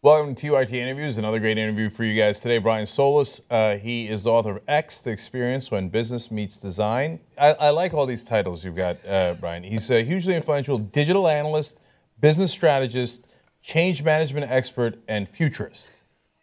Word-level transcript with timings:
Welcome 0.00 0.36
to 0.36 0.46
TYT 0.52 0.74
Interviews. 0.74 1.18
Another 1.18 1.40
great 1.40 1.58
interview 1.58 1.90
for 1.90 2.04
you 2.04 2.16
guys 2.16 2.38
today. 2.38 2.58
Brian 2.58 2.86
Solis. 2.86 3.40
Uh, 3.50 3.74
he 3.78 4.06
is 4.06 4.22
the 4.22 4.30
author 4.30 4.52
of 4.52 4.62
X, 4.68 5.00
The 5.00 5.10
Experience 5.10 5.72
When 5.72 5.88
Business 5.88 6.30
Meets 6.30 6.58
Design. 6.58 7.18
I, 7.36 7.54
I 7.54 7.70
like 7.70 7.94
all 7.94 8.06
these 8.06 8.24
titles 8.24 8.64
you've 8.64 8.76
got, 8.76 9.04
uh, 9.04 9.34
Brian. 9.40 9.64
He's 9.64 9.90
a 9.90 10.04
hugely 10.04 10.36
influential 10.36 10.78
digital 10.78 11.26
analyst, 11.26 11.80
business 12.20 12.52
strategist, 12.52 13.26
change 13.60 14.04
management 14.04 14.48
expert, 14.48 15.00
and 15.08 15.28
futurist. 15.28 15.90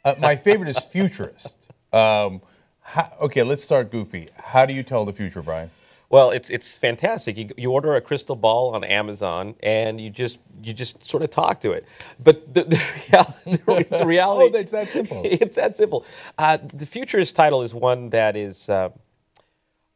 Uh, 0.04 0.16
my 0.20 0.36
favorite 0.36 0.70
is 0.70 0.78
futurist. 0.78 1.72
Um, 1.94 2.42
how, 2.82 3.10
okay, 3.22 3.44
let's 3.44 3.64
start 3.64 3.90
goofy. 3.90 4.28
How 4.36 4.66
do 4.66 4.74
you 4.74 4.84
tell 4.84 5.06
the 5.06 5.14
future, 5.14 5.42
Brian? 5.42 5.72
Well, 6.10 6.32
it's 6.32 6.50
it's 6.50 6.78
fantastic. 6.78 7.38
You, 7.38 7.50
you 7.58 7.72
order 7.72 7.96
a 7.96 8.02
crystal 8.02 8.36
ball 8.36 8.76
on 8.76 8.84
Amazon, 8.84 9.56
and 9.64 10.00
you 10.00 10.10
just 10.10 10.40
you 10.62 10.74
just 10.74 11.04
sort 11.04 11.24
of 11.24 11.32
talk 11.32 11.62
to 11.62 11.72
it. 11.72 11.86
But 12.24 12.54
the, 12.54 12.64
the, 12.64 12.84
reality, 13.12 13.88
the 14.00 14.06
reality, 14.06 14.56
oh, 14.56 14.60
it's 14.60 14.72
that 14.72 14.88
simple. 14.88 15.22
It's 15.26 15.56
that 15.56 15.76
simple. 15.78 16.06
Uh, 16.38 16.58
the 16.74 16.86
futurist 16.86 17.36
title 17.36 17.64
is 17.64 17.74
one 17.74 18.10
that 18.12 18.36
is. 18.36 18.70
Uh, 18.70 18.90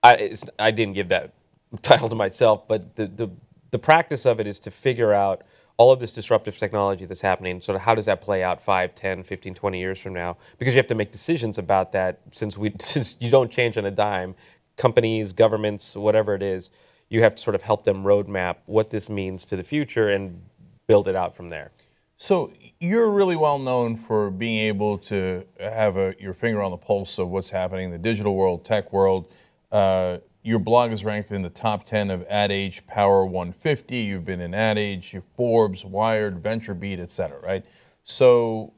I 0.03 0.35
I 0.57 0.71
didn't 0.71 0.93
give 0.93 1.09
that 1.09 1.33
title 1.81 2.09
to 2.09 2.15
myself, 2.15 2.67
but 2.67 2.95
the, 2.95 3.07
the 3.07 3.29
the 3.71 3.79
practice 3.79 4.25
of 4.25 4.39
it 4.39 4.47
is 4.47 4.59
to 4.59 4.71
figure 4.71 5.13
out 5.13 5.43
all 5.77 5.93
of 5.93 5.99
this 6.01 6.11
disruptive 6.11 6.57
technology 6.57 7.05
that's 7.05 7.21
happening 7.21 7.61
sort 7.61 7.75
of 7.77 7.81
how 7.81 7.95
does 7.95 8.05
that 8.05 8.19
play 8.19 8.43
out 8.43 8.61
5 8.61 8.95
10 8.95 9.23
15 9.23 9.53
20 9.55 9.79
years 9.79 9.97
from 9.97 10.13
now 10.13 10.35
because 10.57 10.73
you 10.73 10.77
have 10.77 10.87
to 10.87 10.95
make 10.95 11.11
decisions 11.11 11.57
about 11.57 11.93
that 11.93 12.19
since 12.31 12.57
we 12.57 12.73
since 12.79 13.15
you 13.19 13.31
don't 13.31 13.49
change 13.49 13.77
on 13.77 13.85
a 13.85 13.91
dime 13.91 14.35
companies, 14.79 15.33
governments, 15.33 15.93
whatever 15.93 16.33
it 16.33 16.41
is, 16.41 16.71
you 17.09 17.21
have 17.21 17.35
to 17.35 17.41
sort 17.41 17.53
of 17.53 17.61
help 17.61 17.83
them 17.83 18.03
roadmap 18.03 18.55
what 18.65 18.89
this 18.89 19.09
means 19.09 19.45
to 19.45 19.55
the 19.55 19.63
future 19.63 20.09
and 20.09 20.41
build 20.87 21.07
it 21.07 21.15
out 21.15 21.35
from 21.35 21.49
there. 21.49 21.71
So 22.17 22.51
you're 22.79 23.09
really 23.09 23.35
well 23.35 23.59
known 23.59 23.95
for 23.95 24.31
being 24.31 24.59
able 24.67 24.97
to 24.99 25.45
have 25.59 25.97
a, 25.97 26.15
your 26.19 26.33
finger 26.33 26.61
on 26.61 26.71
the 26.71 26.77
pulse 26.77 27.19
of 27.19 27.29
what's 27.29 27.49
happening 27.49 27.85
in 27.85 27.91
the 27.91 27.97
digital 27.97 28.35
world, 28.35 28.65
tech 28.65 28.91
world. 28.91 29.31
Uh, 29.71 30.17
your 30.43 30.59
blog 30.59 30.91
is 30.91 31.03
ranked 31.03 31.31
in 31.31 31.41
the 31.41 31.49
top 31.49 31.83
10 31.83 32.09
of 32.09 32.25
Ad 32.29 32.51
Age 32.51 32.87
Power 32.87 33.25
150. 33.25 33.97
You've 33.97 34.25
been 34.25 34.41
in 34.41 34.53
Ad 34.53 34.77
Age, 34.77 35.15
Forbes, 35.35 35.83
Wired, 35.83 36.41
VentureBeat, 36.41 36.99
et 36.99 37.11
cetera, 37.11 37.39
right? 37.41 37.65
So 38.03 38.73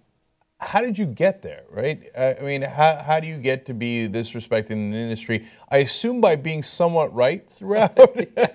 how 0.62 0.80
did 0.82 0.98
you 0.98 1.06
get 1.06 1.42
there, 1.42 1.64
right? 1.70 2.08
I 2.18 2.38
mean, 2.42 2.62
how, 2.62 2.96
how 2.96 3.20
do 3.20 3.28
you 3.28 3.38
get 3.38 3.66
to 3.66 3.74
be 3.74 4.06
this 4.06 4.36
respected 4.36 4.74
in 4.74 4.94
an 4.94 4.94
industry? 4.94 5.48
I 5.70 5.78
assume 5.78 6.22
by 6.22 6.36
being 6.36 6.62
somewhat 6.62 7.14
right 7.14 7.48
throughout. 7.50 7.98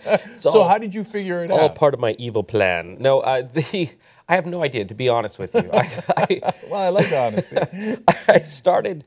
so, 0.39 0.51
all, 0.51 0.69
how 0.69 0.79
did 0.79 0.95
you 0.95 1.03
figure 1.03 1.43
it 1.45 1.51
all 1.51 1.59
out? 1.59 1.63
All 1.63 1.69
part 1.71 1.95
of 1.95 2.01
my 2.01 2.15
evil 2.19 2.45
plan. 2.45 2.97
No, 3.01 3.21
uh, 3.21 3.43
the 3.43 3.91
I 4.29 4.35
have 4.35 4.47
no 4.47 4.63
idea, 4.63 4.85
to 4.85 4.95
be 4.95 5.09
honest 5.09 5.39
with 5.39 5.55
you. 5.55 5.69
I, 5.73 5.89
I, 6.17 6.53
well, 6.69 6.81
I 6.81 6.89
like 6.89 7.09
the 7.09 7.19
honesty. 7.19 7.97
I 8.29 8.41
started. 8.41 9.05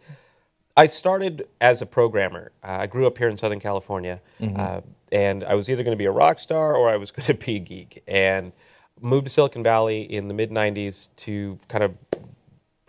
I 0.77 0.87
started 0.87 1.47
as 1.59 1.81
a 1.81 1.85
programmer. 1.85 2.51
Uh, 2.63 2.77
I 2.81 2.87
grew 2.87 3.05
up 3.05 3.17
here 3.17 3.27
in 3.27 3.37
Southern 3.37 3.59
California, 3.59 4.21
mm-hmm. 4.39 4.57
Uh, 4.57 4.81
and 5.11 5.43
I 5.43 5.55
was 5.55 5.69
either 5.69 5.83
going 5.83 5.95
to 5.95 5.97
be 5.97 6.05
a 6.05 6.11
rock 6.11 6.39
star 6.39 6.75
or 6.75 6.89
I 6.89 6.95
was 6.95 7.11
going 7.11 7.25
to 7.25 7.33
be 7.33 7.55
a 7.57 7.59
geek. 7.59 8.03
And 8.07 8.53
moved 9.01 9.27
to 9.27 9.33
Silicon 9.33 9.63
Valley 9.63 10.01
in 10.01 10.27
the 10.27 10.33
mid 10.33 10.51
'90s 10.51 11.09
to 11.17 11.59
kind 11.67 11.83
of 11.83 11.95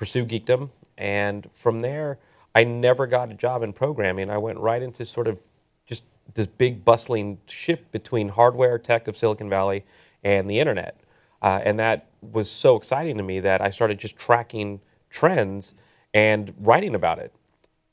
pursue 0.00 0.24
geekdom. 0.24 0.70
And 0.96 1.48
from 1.54 1.80
there, 1.80 2.18
I 2.54 2.64
never 2.64 3.06
got 3.06 3.30
a 3.30 3.34
job 3.34 3.62
in 3.62 3.72
programming. 3.72 4.30
I 4.30 4.38
went 4.38 4.58
right 4.58 4.82
into 4.82 5.04
sort 5.04 5.28
of 5.28 5.38
just 5.86 6.04
this 6.34 6.46
big 6.46 6.84
bustling 6.84 7.38
shift 7.46 7.92
between 7.92 8.30
hardware 8.30 8.78
tech 8.78 9.06
of 9.08 9.16
Silicon 9.16 9.50
Valley 9.50 9.84
and 10.24 10.48
the 10.50 10.58
internet. 10.58 10.98
Uh, 11.42 11.60
and 11.62 11.78
that 11.78 12.06
was 12.32 12.50
so 12.50 12.76
exciting 12.76 13.18
to 13.18 13.22
me 13.22 13.40
that 13.40 13.60
I 13.60 13.70
started 13.70 13.98
just 13.98 14.16
tracking 14.16 14.80
trends 15.10 15.74
and 16.14 16.54
writing 16.58 16.94
about 16.94 17.18
it. 17.18 17.32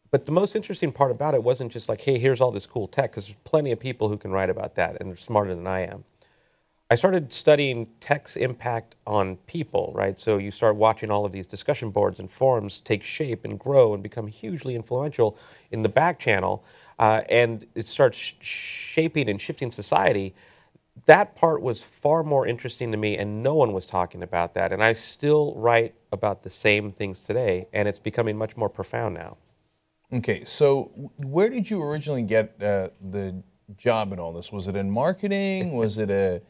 But 0.09 0.25
the 0.25 0.31
most 0.31 0.55
interesting 0.55 0.93
part 0.93 1.11
about 1.11 1.33
it 1.33 1.43
wasn't 1.43 1.73
just 1.73 1.89
like, 1.89 2.01
hey, 2.01 2.17
here's 2.17 2.39
all 2.39 2.51
this 2.51 2.65
cool 2.65 2.87
tech, 2.87 3.11
because 3.11 3.25
there's 3.25 3.37
plenty 3.43 3.73
of 3.73 3.79
people 3.79 4.07
who 4.07 4.17
can 4.17 4.31
write 4.31 4.49
about 4.49 4.75
that 4.75 4.99
and 4.99 5.09
they're 5.09 5.17
smarter 5.17 5.53
than 5.53 5.67
I 5.67 5.81
am. 5.81 6.05
I 6.89 6.95
started 6.95 7.33
studying 7.33 7.87
tech's 7.99 8.37
impact 8.37 8.95
on 9.05 9.35
people, 9.45 9.91
right? 9.93 10.17
So 10.17 10.37
you 10.37 10.51
start 10.51 10.77
watching 10.77 11.11
all 11.11 11.25
of 11.25 11.33
these 11.33 11.45
discussion 11.45 11.91
boards 11.91 12.19
and 12.19 12.31
forums 12.31 12.79
take 12.79 13.03
shape 13.03 13.43
and 13.43 13.59
grow 13.59 13.93
and 13.93 14.01
become 14.01 14.25
hugely 14.27 14.73
influential 14.73 15.37
in 15.71 15.81
the 15.81 15.89
back 15.89 16.17
channel, 16.17 16.63
uh, 16.97 17.23
and 17.27 17.65
it 17.75 17.89
starts 17.89 18.17
sh- 18.17 18.35
shaping 18.39 19.27
and 19.27 19.41
shifting 19.41 19.69
society. 19.69 20.33
That 21.07 21.35
part 21.35 21.61
was 21.61 21.81
far 21.83 22.23
more 22.23 22.47
interesting 22.47 22.91
to 22.91 22.97
me, 22.97 23.17
and 23.17 23.43
no 23.43 23.55
one 23.55 23.73
was 23.73 23.85
talking 23.85 24.23
about 24.23 24.53
that. 24.53 24.71
And 24.71 24.81
I 24.81 24.93
still 24.93 25.55
write 25.55 25.93
about 26.13 26.41
the 26.41 26.49
same 26.49 26.93
things 26.93 27.21
today, 27.21 27.67
and 27.73 27.89
it's 27.89 27.99
becoming 27.99 28.37
much 28.37 28.55
more 28.55 28.69
profound 28.69 29.13
now. 29.13 29.35
Okay, 30.13 30.45
so 30.45 31.11
where 31.17 31.49
did 31.49 31.69
you 31.69 31.83
originally 31.83 32.23
get 32.23 32.63
uh, 32.63 32.89
the 33.11 33.43
job 33.75 34.13
in 34.13 34.19
all 34.19 34.31
this? 34.31 34.53
Was 34.53 34.69
it 34.69 34.77
in 34.77 34.89
marketing? 34.89 35.73
Was 35.73 35.97
it 35.97 36.09
a 36.09 36.41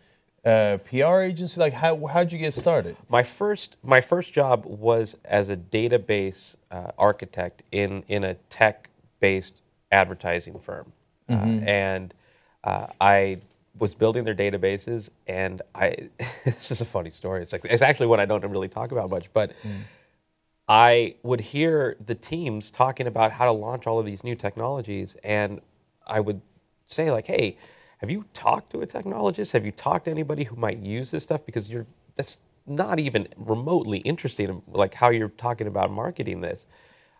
uh, 0.47 0.77
PR 0.77 1.19
agency? 1.19 1.59
Like, 1.59 1.73
how 1.73 2.05
how'd 2.07 2.31
you 2.31 2.37
get 2.37 2.53
started? 2.53 2.95
My 3.09 3.21
first 3.23 3.75
my 3.83 3.99
first 3.99 4.31
job 4.31 4.65
was 4.65 5.17
as 5.25 5.49
a 5.49 5.57
database 5.57 6.55
uh, 6.71 6.91
architect 6.97 7.63
in 7.71 8.03
in 8.07 8.23
a 8.23 8.35
tech 8.49 8.89
based 9.19 9.61
advertising 9.91 10.57
firm, 10.59 10.91
uh, 11.29 11.33
mm-hmm. 11.33 11.63
uh, 11.63 11.69
and 11.69 12.13
I 13.01 13.39
was 13.77 13.93
building 13.93 14.23
their 14.23 14.35
databases. 14.35 15.09
And 15.27 15.61
I 15.75 16.09
this 16.45 16.71
is 16.71 16.79
a 16.81 16.85
funny 16.85 17.11
story. 17.11 17.41
It's 17.41 17.51
like 17.51 17.65
it's 17.65 17.81
actually 17.81 18.07
one 18.07 18.21
I 18.21 18.25
don't 18.25 18.45
really 18.47 18.69
talk 18.69 18.91
about 18.91 19.09
much, 19.09 19.25
but. 19.33 19.51
Mm. 19.63 19.81
I 20.69 21.15
would 21.23 21.39
hear 21.39 21.95
the 22.07 22.15
teams 22.15 22.71
talking 22.71 23.07
about 23.07 23.31
how 23.31 23.45
to 23.45 23.53
launch 23.53 23.87
all 23.87 23.99
of 23.99 24.05
these 24.05 24.25
new 24.25 24.35
technologies, 24.35 25.15
and 25.23 25.61
I 26.05 26.19
would 26.19 26.41
say 26.87 27.09
like, 27.09 27.25
"Hey, 27.25 27.55
have 27.97 28.09
you 28.09 28.25
talked 28.33 28.71
to 28.71 28.81
a 28.81 28.87
technologist? 28.87 29.51
Have 29.51 29.65
you 29.65 29.71
talked 29.71 30.05
to 30.05 30.11
anybody 30.11 30.43
who 30.43 30.55
might 30.55 30.79
use 30.79 31.11
this 31.11 31.23
stuff? 31.23 31.45
Because 31.45 31.69
you're 31.69 31.85
that's 32.15 32.39
not 32.65 32.99
even 32.99 33.27
remotely 33.37 33.99
interesting, 33.99 34.61
like 34.67 34.93
how 34.93 35.09
you're 35.09 35.29
talking 35.29 35.67
about 35.67 35.91
marketing 35.91 36.41
this. 36.41 36.67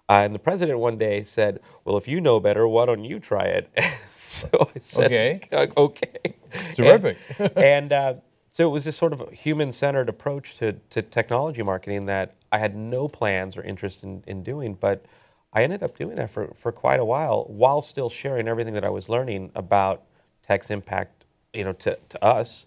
Uh, 0.09 0.21
and 0.23 0.35
the 0.35 0.39
president 0.39 0.79
one 0.79 0.97
day 0.97 1.23
said, 1.23 1.59
"Well, 1.83 1.97
if 1.97 2.07
you 2.07 2.21
know 2.21 2.39
better, 2.39 2.67
why 2.67 2.85
don't 2.85 3.03
you 3.03 3.19
try 3.19 3.43
it?" 3.43 3.69
so 4.16 4.47
I 4.75 4.79
said, 4.79 5.05
"Okay, 5.05 5.41
okay, 5.75 6.35
terrific." 6.73 7.17
and, 7.39 7.57
and 7.57 7.93
uh, 7.93 8.13
so 8.51 8.67
it 8.67 8.71
was 8.71 8.85
this 8.85 8.97
sort 8.97 9.13
of 9.13 9.31
human-centered 9.31 10.09
approach 10.09 10.55
to, 10.57 10.73
to 10.89 11.01
technology 11.01 11.61
marketing 11.61 12.05
that 12.07 12.33
I 12.51 12.57
had 12.57 12.75
no 12.75 13.07
plans 13.07 13.55
or 13.55 13.61
interest 13.61 14.03
in, 14.03 14.23
in 14.25 14.41
doing, 14.41 14.73
but 14.73 15.05
I 15.53 15.63
ended 15.63 15.83
up 15.83 15.97
doing 15.97 16.16
that 16.16 16.31
for, 16.31 16.53
for 16.57 16.71
quite 16.71 16.99
a 16.99 17.05
while 17.05 17.45
while 17.49 17.81
still 17.81 18.09
sharing 18.09 18.47
everything 18.47 18.73
that 18.73 18.83
I 18.83 18.89
was 18.89 19.09
learning 19.09 19.51
about 19.53 20.03
tech's 20.47 20.69
impact, 20.69 21.25
you 21.53 21.63
know, 21.63 21.74
to, 21.74 21.97
to 22.09 22.24
us. 22.24 22.66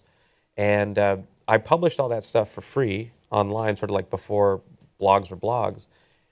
And 0.57 0.97
uh, 0.99 1.17
I 1.47 1.57
published 1.57 1.99
all 1.99 2.09
that 2.09 2.23
stuff 2.23 2.51
for 2.51 2.61
free 2.61 3.11
online, 3.31 3.75
sort 3.75 3.89
of 3.89 3.95
like 3.95 4.09
before 4.09 4.61
blogs 4.99 5.31
were 5.31 5.37
blogs. 5.37 5.87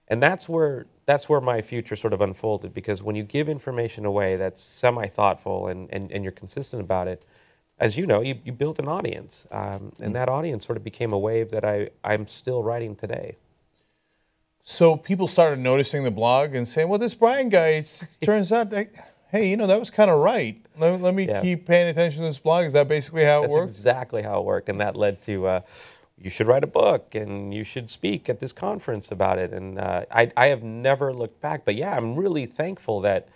And 0.07 0.21
that's 0.21 0.49
where 0.49 0.85
that's 1.05 1.27
where 1.27 1.41
my 1.41 1.61
future 1.61 1.95
sort 1.95 2.13
of 2.13 2.21
unfolded 2.21 2.71
because 2.71 3.01
when 3.01 3.15
you 3.15 3.23
give 3.23 3.49
information 3.49 4.05
away 4.05 4.35
that's 4.35 4.61
semi-thoughtful 4.61 5.67
and, 5.67 5.91
and, 5.91 6.11
and 6.11 6.23
you're 6.23 6.31
consistent 6.31 6.83
about 6.83 7.07
it, 7.07 7.23
as 7.79 7.97
you 7.97 8.05
know, 8.05 8.21
you, 8.21 8.37
you 8.43 8.51
built 8.51 8.77
an 8.77 8.87
audience. 8.87 9.47
Um, 9.49 9.93
and 9.99 10.15
that 10.15 10.29
audience 10.29 10.67
sort 10.67 10.77
of 10.77 10.83
became 10.83 11.11
a 11.11 11.17
wave 11.17 11.49
that 11.49 11.65
I, 11.65 11.89
I'm 12.03 12.27
still 12.27 12.61
writing 12.61 12.95
today. 12.95 13.37
So 14.63 14.95
people 14.95 15.27
started 15.27 15.57
noticing 15.57 16.03
the 16.03 16.11
blog 16.11 16.53
and 16.53 16.67
saying, 16.67 16.89
well, 16.89 16.99
this 16.99 17.15
Brian 17.15 17.49
guy, 17.49 17.69
it 17.69 18.07
turns 18.21 18.51
out 18.51 18.69
that 18.69 19.08
hey, 19.31 19.49
you 19.49 19.57
know, 19.57 19.67
that 19.67 19.79
was 19.79 19.89
kind 19.89 20.09
of 20.09 20.19
right. 20.19 20.59
Let, 20.77 21.01
let 21.01 21.13
me 21.13 21.27
yeah. 21.27 21.41
keep 21.41 21.65
paying 21.65 21.87
attention 21.87 22.21
to 22.21 22.27
this 22.27 22.39
blog. 22.39 22.65
Is 22.65 22.73
that 22.73 22.87
basically 22.87 23.23
how 23.23 23.41
That's 23.41 23.53
it 23.53 23.55
worked? 23.55 23.67
That's 23.67 23.77
exactly 23.77 24.23
how 24.23 24.39
it 24.39 24.45
worked. 24.45 24.69
And 24.69 24.81
that 24.81 24.95
led 24.95 25.21
to 25.23 25.47
uh, 25.47 25.61
you 26.17 26.29
should 26.29 26.47
write 26.47 26.63
a 26.63 26.67
book 26.67 27.15
and 27.15 27.53
you 27.53 27.63
should 27.63 27.89
speak 27.89 28.29
at 28.29 28.39
this 28.39 28.51
conference 28.51 29.11
about 29.11 29.37
it. 29.37 29.53
And 29.53 29.79
uh, 29.79 30.05
I, 30.11 30.31
I 30.35 30.47
have 30.47 30.63
never 30.63 31.13
looked 31.13 31.39
back. 31.41 31.63
But 31.63 31.75
yeah, 31.75 31.95
I'm 31.95 32.15
really 32.15 32.45
thankful 32.45 33.01
that. 33.01 33.29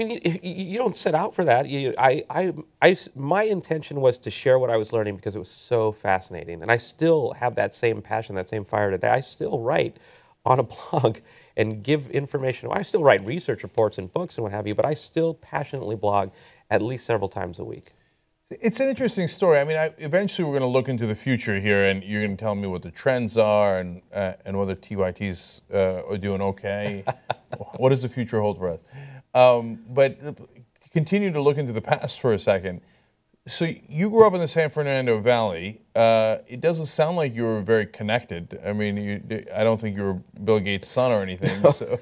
I 0.00 0.04
mean, 0.04 0.20
you, 0.24 0.38
you 0.42 0.78
don't 0.78 0.96
set 0.96 1.16
out 1.16 1.34
for 1.34 1.42
that. 1.44 1.68
You, 1.68 1.92
I, 1.98 2.24
I, 2.30 2.54
I, 2.80 2.96
my 3.16 3.42
intention 3.42 4.00
was 4.00 4.16
to 4.18 4.30
share 4.30 4.60
what 4.60 4.70
I 4.70 4.76
was 4.76 4.92
learning 4.92 5.16
because 5.16 5.34
it 5.34 5.40
was 5.40 5.50
so 5.50 5.90
fascinating. 5.90 6.62
And 6.62 6.70
I 6.70 6.76
still 6.76 7.32
have 7.32 7.56
that 7.56 7.74
same 7.74 8.00
passion, 8.00 8.36
that 8.36 8.48
same 8.48 8.64
fire 8.64 8.92
today. 8.92 9.08
I 9.08 9.20
still 9.20 9.58
write 9.58 9.96
on 10.44 10.60
a 10.60 10.62
blog 10.90 11.18
and 11.58 11.82
give 11.82 12.08
information. 12.10 12.68
I 12.72 12.82
still 12.82 13.02
write 13.02 13.26
research 13.26 13.64
reports 13.64 13.98
and 13.98 14.10
books 14.12 14.36
and 14.36 14.44
what 14.44 14.52
have 14.52 14.66
you, 14.66 14.74
but 14.74 14.86
I 14.86 14.94
still 14.94 15.34
passionately 15.34 15.96
blog 15.96 16.30
at 16.70 16.80
least 16.80 17.04
several 17.04 17.28
times 17.28 17.58
a 17.58 17.64
week. 17.64 17.92
It's 18.50 18.80
an 18.80 18.88
interesting 18.88 19.28
story. 19.28 19.58
I 19.58 19.64
mean, 19.64 19.76
I, 19.76 19.90
eventually 19.98 20.46
we're 20.46 20.58
going 20.58 20.70
to 20.70 20.74
look 20.74 20.88
into 20.88 21.06
the 21.06 21.14
future 21.14 21.60
here, 21.60 21.84
and 21.84 22.02
you're 22.02 22.22
going 22.22 22.34
to 22.34 22.40
tell 22.40 22.54
me 22.54 22.66
what 22.66 22.80
the 22.80 22.90
trends 22.90 23.36
are 23.36 23.78
and 23.78 24.00
uh, 24.10 24.34
and 24.46 24.58
whether 24.58 24.74
TYTs 24.74 25.60
uh, 25.74 26.08
are 26.08 26.16
doing 26.16 26.40
okay. 26.40 27.04
what 27.76 27.90
does 27.90 28.00
the 28.00 28.08
future 28.08 28.40
hold 28.40 28.56
for 28.56 28.70
us? 28.70 28.80
Um, 29.34 29.80
but 29.90 30.18
continue 30.90 31.30
to 31.30 31.42
look 31.42 31.58
into 31.58 31.74
the 31.74 31.82
past 31.82 32.20
for 32.20 32.32
a 32.32 32.38
second. 32.38 32.80
So 33.48 33.68
you 33.88 34.10
grew 34.10 34.26
up 34.26 34.34
in 34.34 34.40
the 34.40 34.48
San 34.48 34.70
Fernando 34.70 35.18
Valley. 35.18 35.80
Uh, 35.94 36.38
it 36.46 36.60
doesn't 36.60 36.86
sound 36.86 37.16
like 37.16 37.34
you 37.34 37.44
were 37.44 37.60
very 37.60 37.86
connected. 37.86 38.60
I 38.64 38.72
mean, 38.72 38.96
you, 38.96 39.44
I 39.54 39.64
don't 39.64 39.80
think 39.80 39.96
you 39.96 40.02
were 40.04 40.14
Bill 40.44 40.60
Gates' 40.60 40.88
son 40.88 41.10
or 41.10 41.22
anything. 41.22 41.62
No. 41.62 41.70
So, 41.70 41.98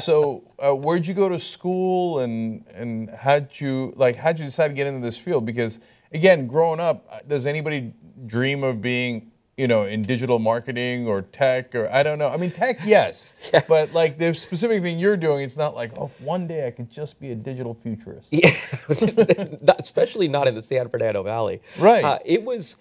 so 0.00 0.44
uh, 0.58 0.74
where'd 0.74 1.06
you 1.06 1.14
go 1.14 1.28
to 1.28 1.38
school, 1.38 2.20
and 2.20 2.64
and 2.74 3.10
how'd 3.10 3.48
you 3.60 3.92
like 3.96 4.16
how'd 4.16 4.38
you 4.38 4.44
decide 4.44 4.68
to 4.68 4.74
get 4.74 4.86
into 4.86 5.00
this 5.00 5.16
field? 5.16 5.46
Because 5.46 5.80
again, 6.12 6.46
growing 6.46 6.80
up, 6.80 7.28
does 7.28 7.46
anybody 7.46 7.92
dream 8.26 8.64
of 8.64 8.80
being 8.80 9.30
you 9.56 9.68
know, 9.68 9.84
in 9.84 10.02
digital 10.02 10.38
marketing 10.38 11.06
or 11.06 11.22
tech 11.22 11.74
or 11.74 11.88
I 11.92 12.02
don't 12.02 12.18
know. 12.18 12.28
I 12.28 12.36
mean, 12.36 12.50
tech, 12.50 12.80
yes, 12.84 13.32
yeah. 13.52 13.62
but 13.68 13.92
like 13.92 14.18
the 14.18 14.34
specific 14.34 14.82
thing 14.82 14.98
you're 14.98 15.16
doing, 15.16 15.44
it's 15.44 15.56
not 15.56 15.74
like, 15.74 15.92
oh, 15.96 16.10
one 16.18 16.46
day 16.46 16.66
I 16.66 16.70
could 16.70 16.90
just 16.90 17.20
be 17.20 17.30
a 17.30 17.34
digital 17.34 17.74
futurist. 17.74 18.32
Yeah, 18.32 18.50
especially 19.78 20.28
not 20.28 20.48
in 20.48 20.54
the 20.54 20.62
San 20.62 20.88
Fernando 20.88 21.22
Valley. 21.22 21.60
Right. 21.78 22.04
Uh, 22.04 22.18
it 22.24 22.42
was. 22.42 22.76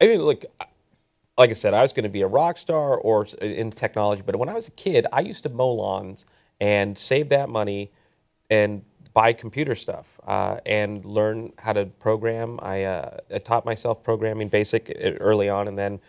I 0.00 0.06
mean, 0.06 0.20
look, 0.20 0.44
like 1.38 1.50
I 1.50 1.52
said, 1.52 1.74
I 1.74 1.82
was 1.82 1.92
going 1.92 2.04
to 2.04 2.08
be 2.08 2.22
a 2.22 2.26
rock 2.26 2.58
star 2.58 2.96
or 2.96 3.26
in 3.40 3.70
technology, 3.70 4.22
but 4.24 4.34
when 4.36 4.48
I 4.48 4.54
was 4.54 4.68
a 4.68 4.72
kid, 4.72 5.06
I 5.12 5.20
used 5.20 5.42
to 5.44 5.48
mow 5.48 5.72
lawns 5.72 6.24
and 6.60 6.96
save 6.96 7.28
that 7.28 7.48
money 7.48 7.90
and 8.50 8.84
buy 9.12 9.32
computer 9.32 9.74
stuff 9.74 10.18
uh, 10.26 10.58
and 10.66 11.04
learn 11.04 11.52
how 11.58 11.72
to 11.72 11.86
program. 11.86 12.58
I, 12.62 12.84
uh, 12.84 13.18
I, 13.34 13.38
taught 13.38 13.64
myself 13.64 14.02
programming 14.02 14.48
basic 14.48 14.90
uh, 14.90 15.10
early 15.20 15.48
on, 15.48 15.68
and 15.68 15.78
then 15.78 16.00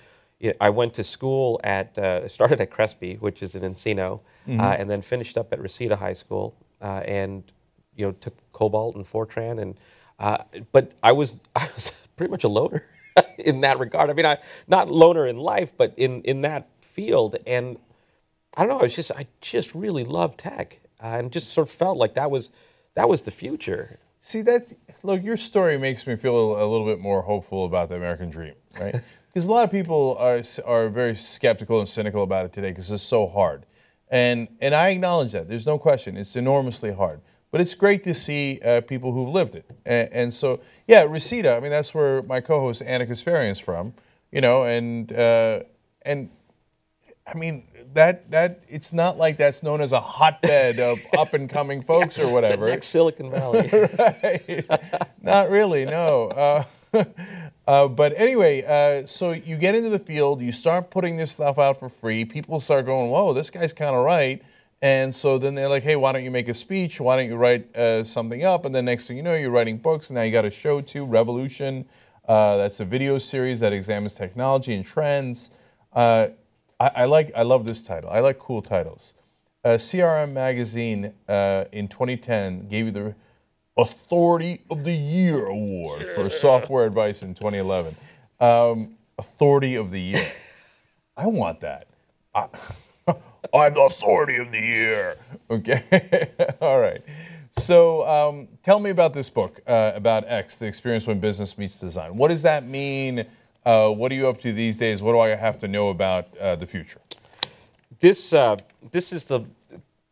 I 0.60 0.70
went 0.70 0.94
to 0.96 1.04
school 1.04 1.60
at 1.64 1.98
uh, 1.98 2.28
started 2.28 2.60
at 2.62 2.70
Crespi, 2.70 3.16
which 3.16 3.44
is 3.44 3.56
in 3.56 3.64
Encino, 3.64 4.22
mm-hmm. 4.48 4.60
Uh, 4.60 4.72
and 4.72 4.90
then 4.90 5.02
finished 5.02 5.38
up 5.38 5.54
at 5.54 5.62
Reseda 5.62 5.96
High 5.96 6.14
School, 6.14 6.56
uh, 6.82 7.02
and 7.06 7.44
you 7.96 8.06
know 8.06 8.12
took 8.14 8.36
COBOL 8.52 8.96
and 8.96 9.06
Fortran, 9.06 9.62
and 9.62 10.66
but 10.72 10.92
I 11.02 11.12
was 11.12 11.40
I 11.56 11.64
was 11.76 11.92
pretty 12.16 12.32
much 12.32 12.44
a 12.44 12.50
loner 12.50 12.86
in 13.38 13.62
that 13.62 13.80
regard. 13.80 14.10
I 14.10 14.14
mean, 14.14 14.26
I 14.26 14.38
not 14.68 14.90
loner 14.90 15.28
in 15.28 15.38
life, 15.38 15.74
but 15.78 15.94
in 15.98 16.22
in 16.24 16.42
that 16.42 16.68
field, 16.82 17.36
and 17.48 17.78
I 18.56 18.62
don't 18.62 18.70
know. 18.70 18.80
I 18.80 18.84
was 18.84 18.96
just 18.96 19.12
I 19.12 19.28
just 19.42 19.74
really 19.74 20.04
loved 20.04 20.40
tech, 20.40 20.80
and 21.00 21.32
just 21.32 21.54
sort 21.54 21.68
of 21.68 21.74
felt 21.74 21.98
like 21.98 22.16
that 22.16 22.30
was 22.30 22.50
that 22.95 23.10
was 23.10 23.22
the 23.22 23.31
future. 23.31 24.00
See 24.22 24.42
that 24.42 24.72
look, 25.04 25.24
your 25.24 25.38
story 25.38 25.78
makes 25.78 26.07
me 26.07 26.16
feel 26.16 26.54
a 26.54 26.66
little 26.66 26.86
bit 26.86 27.00
more 27.00 27.24
hopeful 27.24 27.66
about 27.66 27.90
the 27.90 27.95
American 27.95 28.30
dream, 28.30 28.56
right? 28.80 29.01
Because 29.34 29.48
a 29.48 29.51
lot 29.51 29.63
of 29.63 29.72
people 29.72 30.16
are 30.19 30.44
are 30.63 30.90
very 30.90 31.16
skeptical 31.16 31.80
and 31.80 31.90
cynical 31.90 32.22
about 32.22 32.45
it 32.45 32.54
today 32.54 32.69
because 32.69 32.92
it's 32.92 33.01
so 33.01 33.25
hard, 33.25 33.66
and 34.07 34.48
and 34.62 34.75
I 34.75 34.90
acknowledge 34.90 35.31
that. 35.31 35.48
There's 35.48 35.66
no 35.66 35.80
question, 35.80 36.18
it's 36.18 36.36
enormously 36.36 36.94
hard. 36.94 37.19
But 37.50 37.60
it's 37.60 37.74
great 37.74 38.04
to 38.04 38.13
see 38.13 38.60
uh, 38.63 38.81
people 38.81 39.12
who've 39.12 39.30
lived 39.30 39.56
it, 39.56 39.66
and, 39.86 40.10
and, 40.12 40.34
so 40.34 40.60
yeah, 40.88 41.04
Reseda. 41.04 41.56
I 41.56 41.60
mean, 41.60 41.72
that's 41.72 41.96
where 41.96 42.22
my 42.24 42.42
co-host 42.42 42.84
Ana 42.84 43.07
Kasparian 43.07 43.51
is 43.51 43.60
from, 43.60 43.94
you 44.31 44.42
know, 44.42 44.63
and 44.63 45.12
uh, 45.12 45.62
and 46.04 46.30
I 47.25 47.38
mean, 47.38 47.68
that 47.94 48.31
that 48.31 48.64
it's 48.68 48.92
not 48.94 49.18
like 49.18 49.38
that's 49.38 49.64
known 49.64 49.81
as 49.81 49.92
a 49.92 50.00
hotbed 50.00 50.80
of 50.80 51.00
up 51.18 51.34
and 51.34 51.50
coming 51.50 51.81
folks 51.81 52.20
or 52.20 52.31
whatever. 52.31 52.66
The 52.66 52.72
next 52.72 52.88
Silicon 52.88 53.31
Valley. 53.31 53.70
right. 54.00 54.66
Not 55.22 55.50
really, 55.50 55.86
no. 55.86 56.28
Uh, 56.28 56.64
uh, 57.68 57.88
but 57.88 58.14
anyway, 58.18 58.64
uh, 58.64 59.06
so 59.08 59.31
you 59.31 59.58
get 59.58 59.75
into 59.75 59.90
the 59.90 60.00
field, 60.00 60.42
you 60.42 60.52
start 60.52 60.92
putting 60.92 61.18
this 61.18 61.31
stuff 61.31 61.58
out 61.58 61.80
for 61.80 61.90
free. 61.90 62.25
People 62.25 62.60
start 62.60 62.86
going, 62.86 63.10
"Whoa, 63.10 63.34
this 63.34 63.50
guy's 63.50 63.74
kind 63.74 63.96
of 63.96 64.04
right." 64.04 64.42
And 64.81 65.16
so 65.16 65.38
then 65.38 65.56
they're 65.56 65.70
like, 65.70 65.84
"Hey, 65.84 65.96
why 65.96 66.12
don't 66.12 66.24
you 66.24 66.31
make 66.31 66.50
a 66.50 66.54
speech? 66.54 67.00
Why 67.00 67.16
don't 67.16 67.30
you 67.30 67.38
write 67.38 67.75
uh, 67.75 68.04
something 68.04 68.44
up?" 68.44 68.66
And 68.66 68.75
then 68.75 68.86
next 68.86 69.08
thing 69.08 69.18
you 69.18 69.24
know, 69.24 69.36
you're 69.36 69.50
writing 69.50 69.78
books. 69.78 70.10
And 70.10 70.16
now 70.16 70.24
you 70.24 70.31
got 70.31 70.46
a 70.46 70.52
show 70.52 70.81
too, 70.81 71.06
Revolution. 71.06 71.86
Uh, 72.28 72.58
that's 72.58 72.80
a 72.80 72.86
video 72.86 73.18
series 73.18 73.60
that 73.62 73.74
examines 73.74 74.14
technology 74.14 74.74
and 74.74 74.86
trends. 74.86 75.52
I, 76.84 77.04
I, 77.04 77.06
like 77.06 77.32
I 77.36 77.44
love 77.44 77.66
this 77.66 77.84
title. 77.84 78.10
I 78.10 78.20
like 78.20 78.40
cool 78.40 78.62
titles. 78.62 79.14
Uh, 79.64 79.70
CRM 79.70 80.34
Magazine 80.34 81.14
uh, 81.30 81.64
in 81.72 81.88
2010 81.88 82.68
gave 82.68 82.88
you 82.88 82.92
the 82.92 83.16
Authority 83.78 84.62
of 84.70 84.84
the 84.84 84.92
Year 84.92 85.46
award 85.46 86.06
for 86.14 86.30
software 86.30 86.86
advice 86.86 87.24
in 87.24 87.34
2011. 87.36 87.96
Um, 88.40 88.96
Authority 89.18 89.76
of 89.76 89.92
the 89.92 90.02
Year. 90.02 90.28
I 91.18 91.28
want 91.28 91.62
that. 91.62 91.88
I, 92.36 92.48
am 93.08 93.74
the 93.74 93.82
Authority 93.82 94.36
of 94.36 94.52
the 94.52 94.60
Year. 94.60 95.16
Okay. 95.50 96.30
All 96.62 96.82
right. 96.82 97.02
So 97.58 98.06
um, 98.06 98.50
tell 98.62 98.80
me 98.82 98.90
about 98.90 99.14
this 99.14 99.30
book 99.30 99.62
uh, 99.66 99.94
about 99.96 100.26
X, 100.28 100.58
the 100.58 100.66
experience 100.66 101.08
when 101.08 101.22
business 101.22 101.58
meets 101.58 101.80
design. 101.80 102.18
What 102.18 102.28
does 102.28 102.42
that 102.42 102.68
mean? 102.68 103.26
Uh, 103.65 103.89
what 103.89 104.12
are 104.12 104.15
you 104.15 104.27
up 104.27 104.42
to 104.42 104.51
these 104.51 104.77
days? 104.77 105.01
What 105.01 105.13
do 105.13 105.19
I 105.19 105.30
have 105.30 105.57
to 105.60 105.68
know 105.68 105.89
about 105.89 106.36
uh, 106.38 106.56
the 106.56 106.65
future? 106.65 107.00
This 108.00 108.33
uh, 108.33 108.57
this 108.92 109.13
is 109.13 109.24
the 109.24 109.45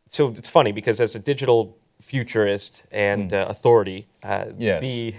so 0.08 0.28
it's 0.28 0.48
funny 0.48 0.72
because 0.72 1.00
as 1.00 1.14
a 1.14 1.18
digital 1.18 1.76
futurist 2.00 2.84
and 2.90 3.30
mm. 3.30 3.48
authority, 3.48 4.06
uh, 4.22 4.46
yes. 4.58 4.82
the, 4.82 5.14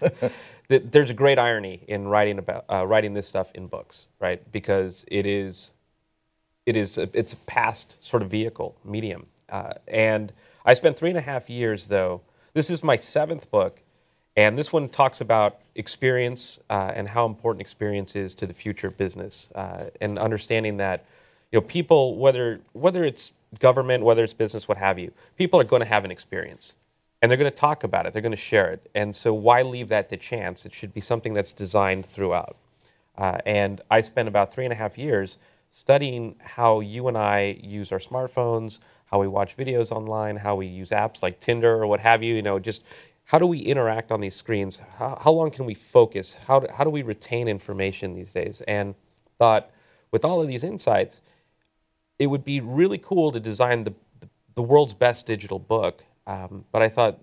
the, 0.68 0.78
there's 0.78 1.10
a 1.10 1.14
great 1.14 1.38
irony 1.38 1.82
in 1.88 2.08
writing 2.08 2.38
about 2.38 2.64
uh, 2.68 2.84
writing 2.86 3.14
this 3.14 3.28
stuff 3.28 3.52
in 3.54 3.68
books, 3.68 4.08
right? 4.18 4.40
Because 4.50 5.04
it 5.08 5.26
is 5.26 5.72
it 6.66 6.74
is 6.74 6.98
a, 6.98 7.08
it's 7.12 7.32
a 7.32 7.38
past 7.38 7.96
sort 8.00 8.22
of 8.22 8.30
vehicle 8.30 8.76
medium, 8.84 9.26
and 9.86 10.32
I 10.64 10.74
spent 10.74 10.98
three 10.98 11.10
and 11.10 11.18
a 11.18 11.22
half 11.22 11.48
years 11.48 11.86
though. 11.86 12.22
This 12.54 12.70
is 12.70 12.82
my 12.82 12.96
seventh 12.96 13.50
book 13.52 13.80
and 14.38 14.56
this 14.56 14.72
one 14.72 14.88
talks 14.88 15.20
about 15.20 15.58
experience 15.74 16.60
uh, 16.70 16.92
and 16.94 17.08
how 17.08 17.26
important 17.26 17.60
experience 17.60 18.14
is 18.14 18.36
to 18.36 18.46
the 18.46 18.54
future 18.54 18.86
of 18.86 18.96
business, 18.96 19.50
uh, 19.56 19.86
and 20.00 20.16
understanding 20.16 20.76
that 20.76 21.04
you 21.50 21.58
know 21.58 21.66
people, 21.66 22.14
whether 22.16 22.60
whether 22.72 23.02
it's 23.02 23.32
government, 23.58 24.04
whether 24.04 24.22
it's 24.22 24.32
business, 24.32 24.68
what 24.68 24.78
have 24.78 24.96
you, 24.96 25.10
people 25.36 25.60
are 25.60 25.64
going 25.64 25.80
to 25.80 25.86
have 25.88 26.04
an 26.04 26.12
experience, 26.12 26.74
and 27.20 27.28
they're 27.28 27.36
going 27.36 27.50
to 27.50 27.56
talk 27.56 27.82
about 27.82 28.06
it, 28.06 28.12
they're 28.12 28.22
going 28.22 28.30
to 28.30 28.36
share 28.36 28.70
it, 28.70 28.88
and 28.94 29.16
so 29.16 29.34
why 29.34 29.62
leave 29.62 29.88
that 29.88 30.08
to 30.10 30.16
chance? 30.16 30.64
It 30.64 30.72
should 30.72 30.94
be 30.94 31.00
something 31.00 31.32
that's 31.32 31.50
designed 31.50 32.06
throughout. 32.06 32.56
Uh, 33.16 33.38
and 33.44 33.80
I 33.90 34.02
spent 34.02 34.28
about 34.28 34.54
three 34.54 34.64
and 34.64 34.72
a 34.72 34.76
half 34.76 34.96
years 34.96 35.38
studying 35.72 36.36
how 36.40 36.78
you 36.78 37.08
and 37.08 37.18
I 37.18 37.58
use 37.60 37.90
our 37.90 37.98
smartphones, 37.98 38.78
how 39.06 39.18
we 39.18 39.26
watch 39.26 39.56
videos 39.56 39.90
online, 39.90 40.36
how 40.36 40.54
we 40.54 40.66
use 40.66 40.90
apps 40.90 41.22
like 41.22 41.40
Tinder 41.40 41.74
or 41.74 41.86
what 41.86 42.00
have 42.00 42.22
you. 42.22 42.34
You 42.34 42.42
know, 42.42 42.58
just 42.58 42.82
how 43.28 43.38
do 43.38 43.46
we 43.46 43.58
interact 43.58 44.10
on 44.10 44.22
these 44.22 44.34
screens? 44.34 44.80
How, 44.96 45.18
how 45.22 45.32
long 45.32 45.50
can 45.50 45.66
we 45.66 45.74
focus? 45.74 46.34
How 46.46 46.60
do, 46.60 46.66
how 46.72 46.82
do 46.82 46.88
we 46.88 47.02
retain 47.02 47.46
information 47.46 48.14
these 48.14 48.32
days? 48.32 48.62
And 48.66 48.94
thought, 49.38 49.70
with 50.10 50.24
all 50.24 50.40
of 50.40 50.48
these 50.48 50.64
insights, 50.64 51.20
it 52.18 52.28
would 52.28 52.42
be 52.42 52.60
really 52.60 52.96
cool 52.96 53.30
to 53.32 53.38
design 53.38 53.84
the, 53.84 53.92
the, 54.54 54.62
world's 54.62 54.94
best 54.94 55.26
digital 55.26 55.58
book. 55.58 56.02
Um, 56.26 56.64
but 56.72 56.80
I 56.80 56.88
thought 56.88 57.18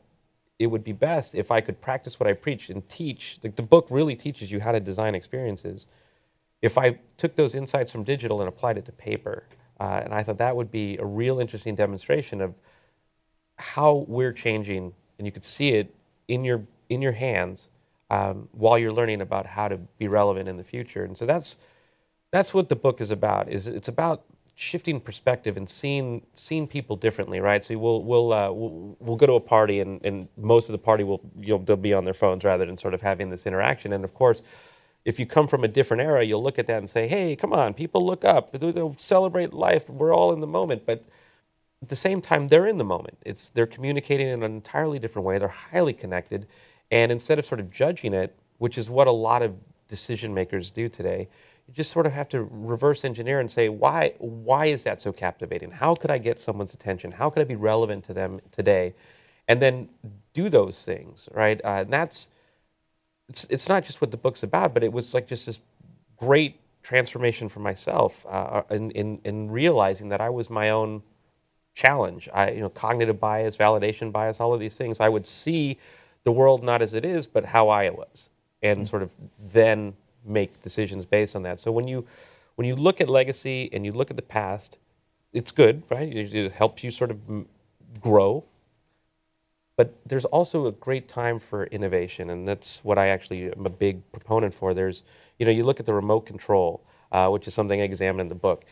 it 0.59 0.67
would 0.67 0.83
be 0.83 0.91
best 0.91 1.33
if 1.33 1.50
I 1.50 1.59
could 1.59 1.81
practice 1.81 2.19
what 2.19 2.29
I 2.29 2.33
preach 2.33 2.69
and 2.69 2.88
teach. 2.88 3.39
The, 3.41 3.50
the 3.50 3.63
book 3.63 3.88
really 3.89 4.15
teaches 4.15 4.51
you 4.51 4.59
how 4.59 4.74
to 4.74 4.79
design 4.79 5.15
experiences. 5.15 5.88
If 6.62 6.77
I 6.77 7.00
took 7.17 7.35
those 7.35 7.55
insights 7.55 7.91
from 7.91 8.03
digital 8.03 8.41
and 8.41 8.47
applied 8.47 8.77
it 8.77 8.85
to 8.85 8.91
paper, 8.91 9.47
uh, 9.79 10.01
and 10.03 10.13
I 10.13 10.21
thought 10.21 10.38
that 10.38 10.55
would 10.55 10.69
be 10.69 10.97
a 10.97 11.05
real 11.05 11.39
interesting 11.39 11.74
demonstration 11.74 12.41
of 12.41 12.53
how 13.57 14.05
we're 14.07 14.33
changing 14.33 14.93
and 15.17 15.25
you 15.25 15.31
could 15.31 15.43
see 15.43 15.69
it 15.74 15.93
in 16.27 16.43
your 16.43 16.62
in 16.89 17.01
your 17.01 17.12
hands 17.12 17.69
um, 18.10 18.48
while 18.51 18.77
you're 18.77 18.93
learning 18.93 19.22
about 19.22 19.45
how 19.45 19.67
to 19.67 19.77
be 19.98 20.07
relevant 20.07 20.48
in 20.48 20.57
the 20.57 20.63
future. 20.63 21.03
And 21.03 21.17
so 21.17 21.25
that's 21.25 21.57
that's 22.31 22.53
what 22.53 22.69
the 22.69 22.75
book 22.75 23.01
is 23.01 23.12
about. 23.12 23.50
Is 23.50 23.67
it's 23.67 23.88
about 23.88 24.24
shifting 24.55 25.01
perspective 25.01 25.57
and 25.57 25.69
seeing 25.69 26.25
seeing 26.34 26.67
people 26.67 26.95
differently, 26.95 27.39
right? 27.39 27.63
So 27.63 27.77
we'll 27.77 28.03
we'll 28.03 28.34
uh, 28.34 28.51
we'll, 28.51 28.98
we'll, 29.00 29.17
go 29.17 29.25
to 29.25 29.34
a 29.34 29.39
party 29.39 29.81
and, 29.81 30.03
and 30.05 30.27
most 30.38 30.69
of 30.69 30.74
the 30.74 30.77
party 30.79 31.03
will 31.03 31.22
you 31.39 31.57
know 31.57 31.63
they'll 31.63 31.75
be 31.75 31.93
on 31.93 32.05
their 32.05 32.13
phones 32.13 32.43
rather 32.43 32.65
than 32.65 32.77
sort 32.77 32.93
of 32.93 33.01
having 33.01 33.29
this 33.29 33.45
interaction. 33.45 33.93
And 33.93 34.03
of 34.03 34.13
course, 34.13 34.43
if 35.03 35.19
you 35.19 35.25
come 35.25 35.48
from 35.48 35.63
a 35.63 35.67
different 35.67 36.01
era, 36.01 36.24
you'll 36.24 36.43
look 36.43 36.57
at 36.60 36.67
that 36.67 36.79
and 36.79 36.89
say, 36.89 37.07
"Hey, 37.07 37.36
come 37.36 37.53
on, 37.53 37.74
people 37.74 38.05
look 38.05 38.24
up, 38.24 38.51
they'll 38.53 38.95
celebrate 38.98 39.53
life. 39.53 39.89
We're 39.89 40.13
all 40.13 40.34
in 40.34 40.39
the 40.39 40.48
moment." 40.48 40.86
But 40.86 41.03
at 41.82 41.89
the 41.89 41.96
same 41.96 42.22
time, 42.22 42.48
they're 42.48 42.67
in 42.67 42.77
the 42.77 42.84
moment. 42.84 43.17
It's 43.25 43.50
they're 43.50 43.67
communicating 43.67 44.27
in 44.27 44.44
an 44.44 44.51
entirely 44.51 45.00
different 45.00 45.25
way. 45.25 45.38
They're 45.38 45.48
highly 45.48 45.94
connected, 45.94 46.48
and 46.91 47.12
instead 47.12 47.39
of 47.39 47.46
sort 47.46 47.60
of 47.60 47.70
judging 47.72 48.13
it, 48.13 48.36
which 48.58 48.77
is 48.77 48.89
what 48.89 49.08
a 49.08 49.12
lot 49.12 49.41
of 49.41 49.55
decision 49.88 50.34
makers 50.34 50.72
do 50.72 50.89
today, 50.89 51.27
you 51.67 51.74
just 51.74 51.91
sort 51.91 52.05
of 52.05 52.13
have 52.13 52.29
to 52.29 52.44
reverse 52.44 53.05
engineer 53.05 53.39
and 53.39 53.50
say, 53.50 53.70
why 53.70 54.13
why 54.20 54.67
is 54.67 54.84
that 54.84 55.01
so 55.01 55.12
captivating? 55.12 55.72
How 55.72 55.96
could 55.96 56.12
I 56.12 56.17
get 56.17 56.39
someone's 56.39 56.74
attention? 56.74 57.12
How 57.12 57.29
could 57.29 57.41
I 57.41 57.46
be 57.46 57.55
relevant 57.55 58.03
to 58.05 58.13
them 58.13 58.39
today? 58.51 58.94
And 59.48 59.62
then 59.62 59.89
do 60.34 60.50
those 60.50 60.84
things, 60.84 61.29
right? 61.32 61.62
Uh, 61.63 61.82
and 61.84 61.94
that's 61.94 62.29
it's 63.29 63.46
it's 63.50 63.70
not 63.70 63.84
just 63.84 64.01
what 64.01 64.12
the 64.12 64.17
book's 64.17 64.44
about, 64.44 64.74
but 64.74 64.84
it 64.84 64.91
was 64.91 65.13
like 65.13 65.27
just 65.27 65.46
this 65.46 65.60
great 66.17 66.60
transformation 66.84 67.50
for 67.50 67.60
myself 67.60 68.25
uh, 68.27 68.62
in, 68.70 68.91
in 68.91 69.20
in 69.24 69.51
realizing 69.51 70.10
that 70.10 70.22
I 70.22 70.29
was 70.29 70.50
my 70.50 70.70
own 70.70 71.01
challenge. 71.75 72.27
I, 72.34 72.51
you 72.51 72.62
know, 72.62 72.70
cognitive 72.70 73.20
bias, 73.20 73.58
validation 73.58 74.12
bias, 74.12 74.39
all 74.39 74.53
of 74.53 74.60
these 74.60 74.77
things. 74.77 75.00
I 75.00 75.10
would 75.10 75.27
see 75.27 75.77
the 76.24 76.32
world 76.32 76.63
not 76.63 76.82
as 76.82 76.94
it 76.96 77.05
is, 77.05 77.27
but 77.27 77.46
how 77.46 77.70
I 77.70 77.89
was, 77.91 78.29
and 78.63 78.88
sort 78.88 79.03
of 79.03 79.12
then 79.51 79.94
make 80.25 80.62
decisions 80.63 81.05
based 81.05 81.36
on 81.36 81.44
that. 81.44 81.60
So 81.60 81.72
when 81.72 81.88
you 81.88 82.05
when 82.55 82.67
you 82.67 82.75
look 82.75 83.01
at 83.01 83.10
legacy 83.10 83.70
and 83.74 83.86
you 83.86 83.91
look 83.91 84.10
at 84.10 84.15
the 84.15 84.24
past, 84.24 84.77
it's 85.34 85.51
good, 85.51 85.84
right? 85.91 86.12
It, 86.12 86.34
it 86.34 86.51
helps 86.53 86.84
you 86.84 86.89
sort 86.91 87.12
of 87.12 87.20
m- 87.29 87.48
grow. 88.01 88.44
But 89.77 89.94
there's 90.05 90.25
also 90.25 90.67
a 90.67 90.72
great 90.72 91.10
time 91.10 91.38
for 91.38 91.65
innovation, 91.65 92.29
and 92.29 92.48
that's 92.48 92.84
what 92.84 92.98
I 92.98 93.10
actually 93.10 93.51
am 93.51 93.65
a 93.65 93.70
big 93.70 94.10
proponent 94.13 94.53
for. 94.53 94.74
There's, 94.74 95.03
you 95.38 95.46
know, 95.46 95.51
you 95.51 95.65
look 95.65 95.82
at 95.82 95.86
the 95.86 95.94
remote 95.94 96.22
control, 96.22 96.82
uh, 97.12 97.29
which 97.29 97.46
is 97.48 97.53
something 97.53 97.82
I 97.82 97.84
examine 97.84 98.22
in 98.22 98.29
the 98.29 98.36
book. 98.36 98.63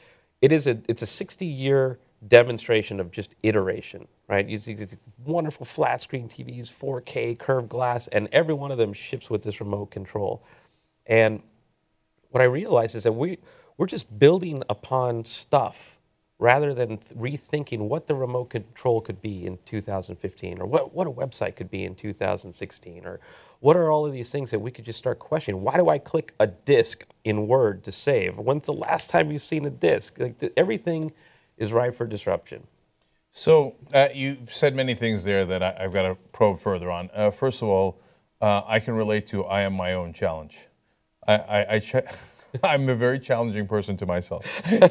It 0.41 0.53
is 0.53 0.65
a 0.65 0.79
it's 0.87 1.01
a 1.01 1.05
60 1.05 1.45
year 1.45 1.99
demonstration 2.29 2.99
of 2.99 3.11
just 3.11 3.35
iteration, 3.43 4.07
right? 4.29 4.47
You 4.47 4.59
see 4.59 4.75
these 4.75 4.97
wonderful 5.25 5.65
flat 5.65 6.01
screen 6.01 6.29
TVs, 6.29 6.71
4K, 6.73 7.39
curved 7.39 7.69
glass, 7.69 8.07
and 8.09 8.29
every 8.33 8.55
one 8.55 8.71
of 8.71 8.77
them 8.79 8.93
ships 8.93 9.29
with 9.29 9.43
this 9.43 9.61
remote 9.61 9.87
control. 9.91 10.45
And 11.07 11.41
what 12.31 12.41
I 12.41 12.45
realized 12.45 12.95
is 12.95 13.03
that 13.03 13.13
we 13.13 13.39
we're 13.77 13.87
just 13.87 14.19
building 14.19 14.63
upon 14.69 15.25
stuff 15.25 15.97
rather 16.39 16.73
than 16.73 16.97
th- 16.99 17.17
rethinking 17.19 17.79
what 17.79 18.07
the 18.07 18.15
remote 18.15 18.45
control 18.51 19.01
could 19.01 19.21
be 19.21 19.45
in 19.45 19.57
2015 19.65 20.61
or 20.61 20.67
what, 20.67 20.93
what 20.95 21.07
a 21.07 21.11
website 21.11 21.55
could 21.57 21.71
be 21.71 21.85
in 21.85 21.95
2016 21.95 23.05
or 23.05 23.19
what 23.61 23.77
are 23.77 23.91
all 23.91 24.05
of 24.05 24.13
these 24.13 24.31
things 24.31 24.51
that 24.51 24.59
we 24.59 24.71
could 24.71 24.85
just 24.85 24.99
start 24.99 25.19
questioning 25.19 25.61
why 25.63 25.77
do 25.77 25.89
i 25.89 25.97
click 25.99 26.33
a 26.39 26.47
disk 26.47 27.05
in 27.25 27.47
word 27.47 27.83
to 27.83 27.91
save 27.91 28.37
when's 28.39 28.65
the 28.67 28.73
last 28.73 29.09
time 29.09 29.31
you've 29.31 29.43
seen 29.43 29.65
a 29.65 29.69
disk 29.71 30.19
like 30.19 30.39
th- 30.39 30.53
everything 30.57 31.11
is 31.63 31.73
ripe 31.73 31.95
for 31.95 32.07
disruption 32.07 32.63
So 33.31 33.75
uh, 33.93 34.09
you've 34.13 34.53
said 34.53 34.75
many 34.75 34.93
things 34.95 35.23
there 35.23 35.45
that 35.45 35.63
I, 35.63 35.75
I've 35.81 35.93
got 35.93 36.03
to 36.03 36.15
probe 36.33 36.59
further 36.59 36.91
on. 36.91 37.09
Uh, 37.13 37.31
first 37.31 37.61
of 37.63 37.67
all, 37.69 37.99
uh, 38.41 38.61
I 38.67 38.79
can 38.79 38.93
relate 38.95 39.25
to 39.27 39.43
I 39.45 39.61
am 39.63 39.73
my 39.73 39.93
own 39.93 40.13
challenge. 40.13 40.67
I, 41.27 41.33
I, 41.57 41.75
I 41.75 41.79
ch- 41.79 41.95
I'm 42.63 42.87
a 42.89 42.95
very 42.95 43.19
challenging 43.19 43.67
person 43.67 43.97
to 43.97 44.05
myself. 44.05 44.43
I 44.67 44.87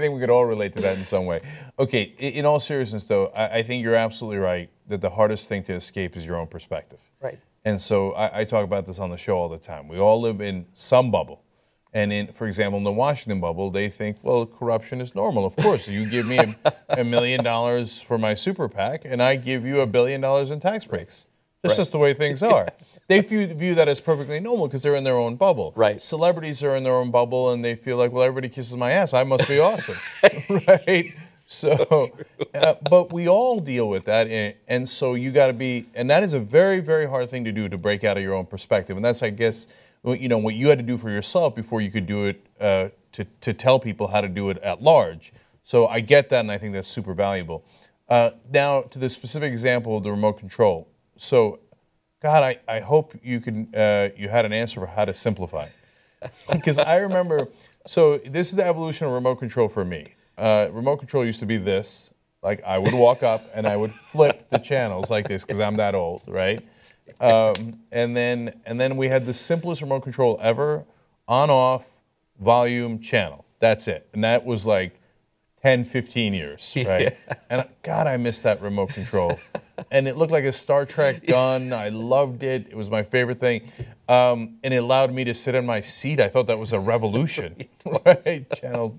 think 0.00 0.14
we 0.14 0.20
could 0.20 0.30
all 0.30 0.46
relate 0.46 0.72
to 0.74 0.80
that 0.82 0.96
in 0.98 1.04
some 1.04 1.26
way. 1.26 1.40
Okay, 1.78 2.02
in 2.18 2.46
all 2.46 2.60
seriousness, 2.60 3.06
though, 3.06 3.26
I, 3.28 3.58
I 3.58 3.62
think 3.64 3.82
you're 3.84 3.94
absolutely 3.96 4.38
right 4.38 4.70
that 4.88 5.00
the 5.00 5.10
hardest 5.10 5.48
thing 5.48 5.62
to 5.64 5.74
escape 5.74 6.16
is 6.16 6.24
your 6.26 6.36
own 6.36 6.46
perspective. 6.48 7.00
Right. 7.20 7.38
And 7.64 7.80
so 7.80 8.12
I, 8.12 8.40
I 8.40 8.44
talk 8.44 8.64
about 8.64 8.86
this 8.86 8.98
on 9.00 9.10
the 9.10 9.16
show 9.18 9.36
all 9.38 9.48
the 9.48 9.58
time. 9.58 9.88
We 9.88 9.98
all 9.98 10.20
live 10.20 10.40
in 10.40 10.66
some 10.74 11.10
bubble. 11.10 11.42
And 11.94 12.12
in, 12.12 12.28
for 12.28 12.46
example, 12.46 12.78
in 12.78 12.84
the 12.84 12.92
Washington 12.92 13.40
bubble, 13.40 13.70
they 13.70 13.90
think, 13.90 14.16
well, 14.22 14.46
corruption 14.46 15.00
is 15.00 15.14
normal. 15.14 15.44
Of 15.44 15.56
course, 15.56 15.88
you 15.88 16.08
give 16.08 16.26
me 16.26 16.38
a, 16.38 16.72
a 17.00 17.04
million 17.04 17.44
dollars 17.44 18.00
for 18.00 18.16
my 18.16 18.34
super 18.34 18.68
PAC, 18.68 19.02
and 19.04 19.22
I 19.22 19.36
give 19.36 19.66
you 19.66 19.80
a 19.80 19.86
billion 19.86 20.20
dollars 20.20 20.50
in 20.50 20.60
tax 20.60 20.86
breaks. 20.86 21.26
That's 21.62 21.76
just 21.76 21.92
the 21.92 21.98
way 21.98 22.14
things 22.14 22.42
are. 22.42 22.68
They 23.08 23.20
view, 23.20 23.46
view 23.46 23.74
that 23.74 23.88
as 23.88 24.00
perfectly 24.00 24.40
normal 24.40 24.68
because 24.68 24.82
they're 24.82 24.94
in 24.94 25.04
their 25.04 25.16
own 25.16 25.36
bubble. 25.36 25.72
Right. 25.76 26.00
Celebrities 26.00 26.62
are 26.62 26.74
in 26.76 26.82
their 26.82 26.94
own 26.94 27.10
bubble, 27.10 27.52
and 27.52 27.64
they 27.64 27.74
feel 27.74 27.98
like, 27.98 28.10
well, 28.10 28.22
everybody 28.22 28.48
kisses 28.48 28.76
my 28.76 28.92
ass. 28.92 29.12
I 29.12 29.24
must 29.24 29.46
be 29.46 29.58
awesome, 29.60 29.98
right? 30.48 31.14
So, 31.36 32.10
uh, 32.54 32.74
but 32.88 33.12
we 33.12 33.28
all 33.28 33.60
deal 33.60 33.86
with 33.88 34.06
that, 34.06 34.28
and, 34.28 34.54
and 34.66 34.88
so 34.88 35.12
you 35.12 35.30
got 35.30 35.48
to 35.48 35.52
be, 35.52 35.84
and 35.94 36.08
that 36.08 36.22
is 36.22 36.32
a 36.32 36.40
very, 36.40 36.80
very 36.80 37.06
hard 37.06 37.28
thing 37.28 37.44
to 37.44 37.52
do 37.52 37.68
to 37.68 37.76
break 37.76 38.02
out 38.04 38.16
of 38.16 38.22
your 38.22 38.32
own 38.32 38.46
perspective, 38.46 38.96
and 38.96 39.04
that's, 39.04 39.22
I 39.22 39.28
guess, 39.28 39.68
you 40.04 40.28
know, 40.28 40.38
what 40.38 40.54
you 40.54 40.68
had 40.68 40.78
to 40.78 40.84
do 40.84 40.96
for 40.98 41.10
yourself 41.10 41.54
before 41.54 41.80
you 41.80 41.90
could 41.90 42.06
do 42.06 42.26
it 42.26 42.46
uh, 42.60 42.88
to 43.12 43.24
to 43.40 43.52
tell 43.52 43.78
people 43.78 44.08
how 44.08 44.20
to 44.20 44.28
do 44.28 44.50
it 44.50 44.58
at 44.58 44.82
large. 44.82 45.32
So 45.62 45.86
I 45.86 46.00
get 46.00 46.28
that, 46.30 46.40
and 46.40 46.50
I 46.50 46.58
think 46.58 46.74
that's 46.74 46.88
super 46.88 47.14
valuable. 47.14 47.64
Uh, 48.08 48.32
now 48.50 48.82
to 48.82 48.98
the 48.98 49.08
specific 49.08 49.52
example 49.52 49.96
of 49.96 50.02
the 50.02 50.10
remote 50.10 50.38
control. 50.38 50.88
So, 51.16 51.60
God, 52.20 52.42
I, 52.42 52.58
I 52.76 52.80
hope 52.80 53.14
you 53.22 53.40
can 53.40 53.74
uh, 53.74 54.08
you 54.16 54.28
had 54.28 54.44
an 54.44 54.52
answer 54.52 54.80
for 54.80 54.86
how 54.86 55.04
to 55.04 55.14
simplify 55.14 55.68
because 56.52 56.78
I 56.94 56.96
remember. 56.96 57.48
So 57.86 58.18
this 58.18 58.50
is 58.50 58.56
the 58.56 58.64
evolution 58.64 59.06
of 59.06 59.12
remote 59.12 59.36
control 59.36 59.68
for 59.68 59.84
me. 59.84 60.14
Uh, 60.38 60.68
remote 60.70 60.98
control 60.98 61.24
used 61.24 61.40
to 61.40 61.46
be 61.46 61.56
this. 61.56 62.11
Like 62.42 62.62
I 62.64 62.78
would 62.78 62.94
walk 62.94 63.22
up 63.22 63.48
and 63.54 63.66
I 63.66 63.76
would 63.76 63.92
flip 64.10 64.48
the 64.50 64.58
channels 64.58 65.10
like 65.10 65.28
this 65.28 65.44
because 65.44 65.60
I'm 65.60 65.76
that 65.76 65.94
old, 65.94 66.22
right? 66.26 66.60
Um, 67.20 67.80
and 67.92 68.16
then 68.16 68.60
and 68.66 68.80
then 68.80 68.96
we 68.96 69.08
had 69.08 69.26
the 69.26 69.34
simplest 69.34 69.80
remote 69.80 70.00
control 70.00 70.38
ever: 70.42 70.84
on 71.28 71.50
off, 71.50 72.00
volume, 72.40 72.98
channel. 73.00 73.44
That's 73.60 73.86
it. 73.86 74.08
And 74.12 74.24
that 74.24 74.44
was 74.44 74.66
like 74.66 74.98
10, 75.62 75.84
15 75.84 76.34
years, 76.34 76.72
right? 76.76 77.16
And 77.48 77.68
God, 77.84 78.08
I 78.08 78.16
missed 78.16 78.42
that 78.42 78.60
remote 78.60 78.88
control. 78.90 79.38
and 79.92 80.08
it 80.08 80.16
looked 80.16 80.32
like 80.32 80.44
a 80.44 80.52
Star 80.52 80.84
Trek 80.84 81.24
gun. 81.24 81.72
I 81.72 81.90
loved 81.90 82.42
it. 82.42 82.66
It 82.68 82.76
was 82.76 82.90
my 82.90 83.04
favorite 83.04 83.38
thing. 83.38 83.70
Um, 84.08 84.58
and 84.64 84.74
it 84.74 84.78
allowed 84.78 85.12
me 85.12 85.22
to 85.24 85.34
sit 85.34 85.54
in 85.54 85.64
my 85.64 85.80
seat. 85.80 86.18
I 86.18 86.28
thought 86.28 86.48
that 86.48 86.58
was 86.58 86.72
a 86.72 86.80
revolution, 86.80 87.56
right? 88.04 88.44
Channel 88.56 88.98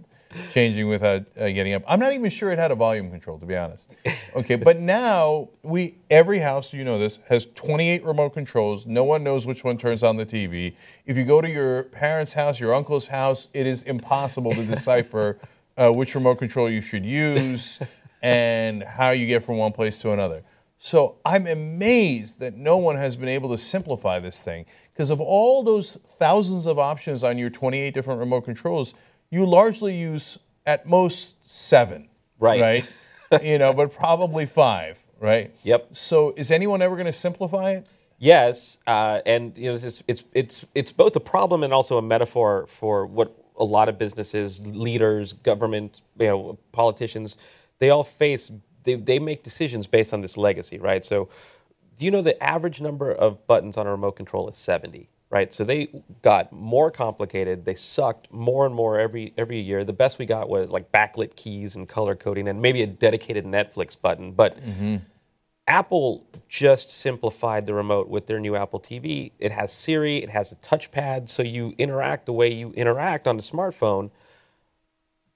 changing 0.52 0.88
without 0.88 1.24
uh, 1.40 1.48
getting 1.50 1.74
up. 1.74 1.84
I'm 1.88 2.00
not 2.00 2.14
even 2.14 2.30
sure 2.30 2.52
it 2.52 2.60
had 2.60 2.72
a 2.72 2.76
volume 2.76 3.10
control, 3.10 3.40
to 3.40 3.46
be 3.46 3.56
honest. 3.56 3.96
Okay, 4.36 4.56
but 4.56 4.78
now 4.80 5.50
we 5.62 5.96
every 6.10 6.40
house, 6.40 6.74
you 6.74 6.84
know 6.84 7.00
this, 7.00 7.20
has 7.30 7.48
28 7.56 8.04
remote 8.04 8.32
controls. 8.32 8.86
No 8.86 9.04
one 9.04 9.24
knows 9.24 9.46
which 9.48 9.64
one 9.64 9.78
turns 9.78 10.04
on 10.04 10.18
the 10.18 10.26
TV. 10.26 10.76
If 11.06 11.18
you 11.18 11.24
go 11.24 11.42
to 11.42 11.50
your 11.50 11.84
parents' 11.84 12.34
house, 12.34 12.60
your 12.60 12.74
uncle's 12.74 13.08
house, 13.08 13.48
it 13.54 13.68
is 13.68 13.84
impossible 13.84 14.54
to 14.54 14.66
decipher 14.66 15.40
uh, 15.78 15.92
which 15.92 16.16
remote 16.16 16.36
control 16.36 16.70
you 16.70 16.82
should 16.82 17.06
use 17.06 17.80
and 18.22 18.84
how 18.84 19.12
you 19.12 19.28
get 19.28 19.44
from 19.44 19.58
one 19.58 19.72
place 19.72 20.00
to 20.00 20.12
another. 20.12 20.44
So 20.80 21.16
I'm 21.24 21.48
amazed 21.48 22.40
that 22.40 22.58
no 22.58 22.78
one 22.78 22.98
has 22.98 23.16
been 23.16 23.30
able 23.30 23.50
to 23.52 23.58
simplify 23.58 24.20
this 24.20 24.42
thing 24.42 24.66
because 24.94 25.10
of 25.10 25.22
all 25.22 25.64
those 25.64 25.98
thousands 26.06 26.66
of 26.66 26.78
options 26.78 27.24
on 27.24 27.38
your 27.38 27.50
28 27.50 27.94
different 27.94 28.20
remote 28.20 28.42
controls, 28.42 28.94
you 29.34 29.48
largely 29.48 29.96
use 29.96 30.38
at 30.64 30.88
most 30.88 31.34
seven. 31.50 32.08
Right. 32.40 32.62
Right. 32.62 33.44
you 33.44 33.58
know, 33.58 33.74
but 33.74 33.92
probably 33.92 34.46
five. 34.46 35.04
Right. 35.20 35.52
Yep. 35.64 35.96
So 35.96 36.34
is 36.38 36.52
anyone 36.52 36.84
ever 36.84 36.96
going 36.96 37.08
to 37.08 37.12
simplify 37.12 37.72
it? 37.72 37.88
Yes, 38.20 38.78
uh, 38.88 39.20
and 39.26 39.58
you 39.58 39.70
know 39.70 39.76
it's 39.76 40.04
it's 40.08 40.24
it's 40.34 40.66
it's 40.76 40.92
both 40.94 41.16
a 41.16 41.20
problem 41.20 41.64
and 41.64 41.74
also 41.74 41.98
a 41.98 42.02
metaphor 42.02 42.68
for 42.68 43.06
what 43.06 43.36
a 43.58 43.66
lot 43.66 43.90
of 43.90 43.98
businesses, 43.98 44.66
leaders, 44.66 45.34
government, 45.34 46.02
you 46.20 46.28
know, 46.28 46.58
politicians, 46.72 47.38
they 47.80 47.90
all 47.90 48.04
face. 48.04 48.52
They 48.84 48.96
they 48.96 49.20
make 49.20 49.44
decisions 49.44 49.88
based 49.88 50.14
on 50.14 50.22
this 50.22 50.38
legacy, 50.38 50.78
right? 50.78 51.04
So, 51.04 51.28
do 51.98 52.06
you 52.06 52.12
know 52.12 52.22
the 52.22 52.42
average 52.42 52.80
number 52.80 53.12
of 53.12 53.46
buttons 53.46 53.76
on 53.76 53.88
a 53.88 53.92
remote 53.92 54.16
control 54.16 54.48
is 54.48 54.56
seventy? 54.56 55.10
Right, 55.34 55.52
so 55.52 55.64
they 55.64 55.88
got 56.22 56.54
more 56.54 56.92
complicated. 56.92 57.66
They 57.66 57.74
sucked 57.74 58.32
more 58.32 58.68
and 58.68 58.76
more 58.76 59.00
every 59.00 59.34
every 59.36 59.60
year. 59.60 59.84
The 59.84 59.92
best 59.92 60.20
we 60.20 60.28
got 60.28 60.48
was 60.48 60.70
like 60.70 60.92
backlit 60.92 61.36
keys 61.36 61.76
and 61.76 61.90
color 61.90 62.16
coding, 62.16 62.48
and 62.48 62.62
maybe 62.62 62.84
a 62.84 62.88
dedicated 62.88 63.44
Netflix 63.44 64.00
button. 64.00 64.34
But 64.34 64.60
Apple 65.68 66.28
just 66.48 66.92
simplified 66.92 67.66
the 67.66 67.74
remote 67.74 68.10
with 68.10 68.28
their 68.28 68.40
new 68.40 68.56
Apple 68.56 68.80
TV. 68.80 69.32
It 69.40 69.52
has 69.52 69.74
Siri, 69.74 70.18
it 70.18 70.30
has 70.30 70.52
a 70.52 70.56
touchpad, 70.58 71.30
so 71.30 71.42
you 71.42 71.74
interact 71.80 72.28
the 72.28 72.34
way 72.34 72.54
you 72.54 72.72
interact 72.74 73.26
on 73.26 73.40
a 73.40 73.42
smartphone. 73.42 74.12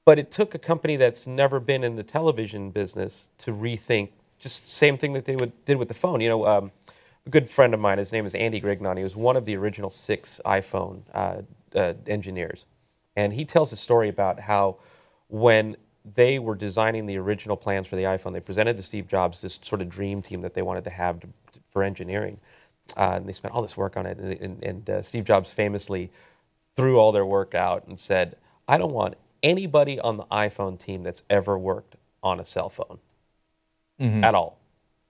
But 0.05 0.19
it 0.19 0.29
took 0.29 0.53
a 0.53 0.59
company 0.59 0.97
that's 0.97 1.25
never 1.25 1.59
been 1.59 1.83
in 1.83 1.95
the 1.95 2.03
television 2.03 2.69
business 2.69 3.29
to 3.39 3.51
rethink 3.51 4.09
just 4.37 4.61
the 4.61 4.69
same 4.69 4.95
thing 4.95 5.13
that 5.13 5.25
they 5.25 5.35
would, 5.35 5.65
did 5.65 5.77
with 5.77 5.87
the 5.87 5.95
phone. 5.95 6.21
You 6.21 6.29
know, 6.29 6.45
um, 6.45 6.71
a 7.27 7.29
good 7.29 7.49
friend 7.49 7.73
of 7.73 7.79
mine, 7.79 7.97
his 7.97 8.11
name 8.11 8.25
is 8.25 8.33
Andy 8.33 8.59
Grignon. 8.59 8.97
He 8.97 9.03
was 9.03 9.15
one 9.15 9.35
of 9.35 9.45
the 9.45 9.55
original 9.55 9.89
six 9.89 10.39
iPhone 10.45 11.01
uh, 11.13 11.41
uh, 11.75 11.93
engineers. 12.07 12.65
And 13.15 13.33
he 13.33 13.45
tells 13.45 13.71
a 13.73 13.75
story 13.75 14.09
about 14.09 14.39
how 14.39 14.77
when 15.27 15.75
they 16.15 16.39
were 16.39 16.55
designing 16.55 17.05
the 17.05 17.17
original 17.17 17.57
plans 17.57 17.87
for 17.87 17.97
the 17.97 18.03
iPhone, 18.03 18.31
they 18.31 18.39
presented 18.39 18.77
to 18.77 18.83
Steve 18.83 19.07
Jobs 19.07 19.41
this 19.41 19.59
sort 19.61 19.81
of 19.81 19.89
dream 19.89 20.21
team 20.21 20.41
that 20.41 20.53
they 20.53 20.61
wanted 20.61 20.85
to 20.85 20.89
have 20.89 21.19
to, 21.19 21.27
for 21.69 21.83
engineering. 21.83 22.39
Uh, 22.95 23.15
and 23.15 23.27
they 23.27 23.33
spent 23.33 23.53
all 23.53 23.61
this 23.61 23.75
work 23.75 23.97
on 23.97 24.05
it. 24.05 24.17
And, 24.17 24.33
and, 24.39 24.63
and 24.63 24.89
uh, 24.89 25.01
Steve 25.01 25.25
Jobs 25.25 25.51
famously 25.51 26.09
threw 26.77 26.97
all 26.97 27.11
their 27.11 27.25
work 27.25 27.53
out 27.53 27.85
and 27.87 27.99
said, 27.99 28.37
I 28.69 28.77
don't 28.77 28.93
want 28.93 29.15
anybody 29.43 29.99
on 29.99 30.15
the 30.15 30.25
iPhone 30.25 30.79
team 30.79 31.03
that's 31.03 31.23
ever 31.29 31.57
worked 31.57 31.97
on 32.23 32.39
a 32.39 32.45
cell 32.45 32.69
phone 32.69 32.99
at 34.23 34.33
all. 34.33 34.59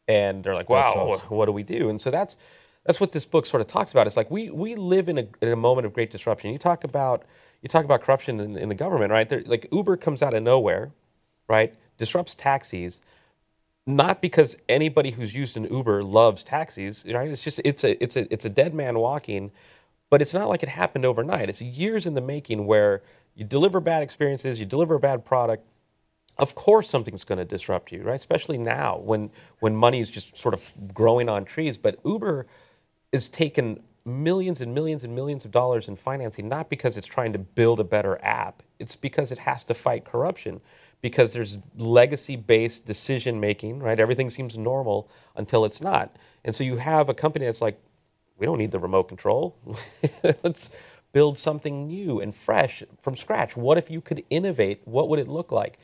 And 0.07 0.43
they're 0.43 0.55
like, 0.55 0.69
wow, 0.69 0.93
awesome. 0.93 1.27
what 1.27 1.45
do 1.45 1.51
we 1.51 1.63
do? 1.63 1.89
And 1.89 1.99
so 1.99 2.11
that's 2.11 2.37
that's 2.85 3.01
what 3.01 3.11
this 3.11 3.25
book 3.25 3.45
sort 3.45 3.61
of 3.61 3.67
talks 3.67 3.91
about. 3.91 4.07
It's 4.07 4.17
like 4.17 4.31
we 4.31 4.49
we 4.49 4.75
live 4.75 5.09
in 5.09 5.17
a, 5.17 5.27
in 5.41 5.49
a 5.49 5.55
moment 5.55 5.85
of 5.85 5.93
great 5.93 6.09
disruption. 6.09 6.51
You 6.51 6.57
talk 6.57 6.83
about 6.83 7.25
you 7.61 7.69
talk 7.69 7.83
about 7.83 8.01
corruption 8.01 8.39
in, 8.39 8.57
in 8.57 8.69
the 8.69 8.75
government, 8.75 9.11
right? 9.11 9.27
There, 9.27 9.43
like 9.45 9.67
Uber 9.71 9.97
comes 9.97 10.21
out 10.21 10.33
of 10.33 10.41
nowhere, 10.43 10.91
right? 11.49 11.75
Disrupts 11.97 12.35
taxis, 12.35 13.01
not 13.85 14.21
because 14.21 14.57
anybody 14.69 15.11
who's 15.11 15.35
used 15.35 15.57
an 15.57 15.65
Uber 15.65 16.03
loves 16.03 16.43
taxis, 16.43 17.05
right? 17.05 17.29
It's 17.29 17.43
just 17.43 17.59
it's 17.65 17.83
a 17.83 18.01
it's 18.01 18.15
a 18.15 18.31
it's 18.31 18.45
a 18.45 18.49
dead 18.49 18.73
man 18.73 18.99
walking, 18.99 19.51
but 20.09 20.21
it's 20.21 20.33
not 20.33 20.47
like 20.47 20.63
it 20.63 20.69
happened 20.69 21.05
overnight. 21.05 21.49
It's 21.49 21.61
years 21.61 22.05
in 22.05 22.13
the 22.13 22.21
making 22.21 22.65
where 22.65 23.01
you 23.35 23.43
deliver 23.43 23.81
bad 23.81 24.01
experiences, 24.01 24.59
you 24.59 24.65
deliver 24.65 24.95
a 24.95 24.99
bad 24.99 25.25
product, 25.25 25.65
of 26.39 26.56
course 26.56 26.89
something's 26.89 27.24
going 27.24 27.39
to 27.39 27.46
disrupt 27.46 27.91
you, 27.91 28.03
right? 28.03 28.15
Especially 28.15 28.58
now 28.58 28.98
when 28.98 29.32
when 29.60 29.75
money 29.75 30.00
is 30.00 30.10
just 30.10 30.38
sort 30.38 30.53
of 30.53 30.74
growing 30.94 31.29
on 31.29 31.46
trees. 31.46 31.77
But 31.77 32.00
Uber 32.06 32.48
is 33.12 33.29
taken 33.29 33.82
millions 34.06 34.62
and 34.62 34.74
millions 34.74 35.03
and 35.03 35.13
millions 35.13 35.46
of 35.46 35.51
dollars 35.51 35.88
in 35.88 35.96
financing, 35.96 36.48
not 36.48 36.70
because 36.70 36.98
it's 36.98 37.08
trying 37.08 37.34
to 37.34 37.39
build 37.39 37.79
a 37.79 37.84
better 37.84 38.17
app. 38.24 38.63
It's 38.79 38.96
because 38.96 39.32
it 39.32 39.39
has 39.39 39.63
to 39.65 39.74
fight 39.74 40.06
corruption. 40.06 40.62
Because 41.01 41.32
there's 41.34 41.60
legacy-based 41.77 42.86
decision 42.86 43.39
making, 43.39 43.79
right? 43.79 44.00
Everything 44.00 44.32
seems 44.32 44.58
normal 44.58 45.10
until 45.36 45.63
it's 45.63 45.79
not. 45.79 46.15
And 46.44 46.56
so 46.56 46.63
you 46.63 46.77
have 46.77 47.08
a 47.10 47.13
company 47.13 47.46
that's 47.46 47.62
like, 47.62 47.79
we 48.39 48.48
don't 48.48 48.58
need 48.58 48.72
the 48.72 48.79
remote 48.79 49.03
control. 49.03 49.56
Let's 50.44 50.72
build 51.12 51.38
something 51.38 51.88
new 51.88 52.20
and 52.20 52.34
fresh 52.34 52.84
from 53.01 53.15
scratch. 53.15 53.56
What 53.56 53.77
if 53.77 53.91
you 53.91 54.01
could 54.01 54.24
innovate? 54.29 54.82
What 54.86 55.10
would 55.10 55.20
it 55.20 55.27
look 55.27 55.51
like? 55.51 55.77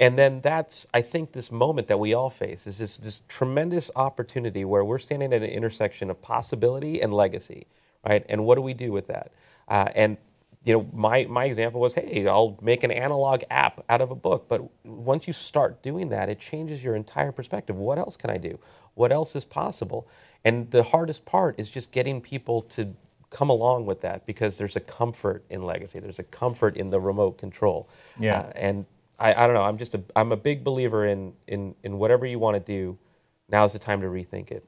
And 0.00 0.18
then 0.18 0.40
that's, 0.40 0.86
I 0.94 1.02
think, 1.02 1.32
this 1.32 1.52
moment 1.52 1.86
that 1.88 2.00
we 2.00 2.14
all 2.14 2.30
face 2.30 2.66
is 2.66 2.78
this, 2.78 2.96
this 2.96 3.20
tremendous 3.28 3.90
opportunity 3.94 4.64
where 4.64 4.82
we're 4.82 4.98
standing 4.98 5.32
at 5.34 5.42
an 5.42 5.50
intersection 5.50 6.10
of 6.10 6.20
possibility 6.22 7.02
and 7.02 7.12
legacy, 7.12 7.66
right? 8.04 8.24
And 8.30 8.46
what 8.46 8.54
do 8.54 8.62
we 8.62 8.72
do 8.72 8.92
with 8.92 9.06
that? 9.08 9.32
Uh, 9.68 9.88
and 9.94 10.16
you 10.64 10.74
know, 10.74 10.86
my, 10.92 11.24
my 11.24 11.44
example 11.44 11.80
was, 11.80 11.94
hey, 11.94 12.26
I'll 12.26 12.58
make 12.62 12.82
an 12.82 12.90
analog 12.90 13.42
app 13.50 13.84
out 13.88 14.00
of 14.00 14.10
a 14.10 14.14
book. 14.14 14.46
But 14.48 14.62
once 14.84 15.26
you 15.26 15.32
start 15.32 15.82
doing 15.82 16.08
that, 16.10 16.28
it 16.28 16.38
changes 16.38 16.82
your 16.82 16.96
entire 16.96 17.32
perspective. 17.32 17.76
What 17.76 17.98
else 17.98 18.16
can 18.16 18.30
I 18.30 18.36
do? 18.36 18.58
What 18.94 19.12
else 19.12 19.36
is 19.36 19.44
possible? 19.44 20.08
And 20.44 20.70
the 20.70 20.82
hardest 20.82 21.24
part 21.24 21.58
is 21.58 21.70
just 21.70 21.92
getting 21.92 22.20
people 22.20 22.62
to 22.62 22.94
come 23.30 23.48
along 23.48 23.86
with 23.86 24.00
that 24.02 24.26
because 24.26 24.58
there's 24.58 24.76
a 24.76 24.80
comfort 24.80 25.44
in 25.50 25.62
legacy. 25.62 25.98
There's 25.98 26.18
a 26.18 26.24
comfort 26.24 26.76
in 26.76 26.90
the 26.90 27.00
remote 27.00 27.38
control. 27.38 27.88
Yeah. 28.18 28.40
Uh, 28.40 28.52
and 28.54 28.86
I, 29.20 29.44
I 29.44 29.46
don't 29.46 29.54
know. 29.54 29.62
I'm 29.62 29.78
just 29.78 29.94
a 29.94 30.02
I'm 30.16 30.32
a 30.32 30.36
big 30.36 30.64
believer 30.64 31.06
in 31.06 31.34
in 31.46 31.74
in 31.84 31.98
whatever 31.98 32.26
you 32.26 32.38
want 32.38 32.54
to 32.56 32.60
do. 32.60 32.98
Now's 33.48 33.72
the 33.72 33.78
time 33.78 34.00
to 34.00 34.06
rethink 34.06 34.50
it. 34.50 34.66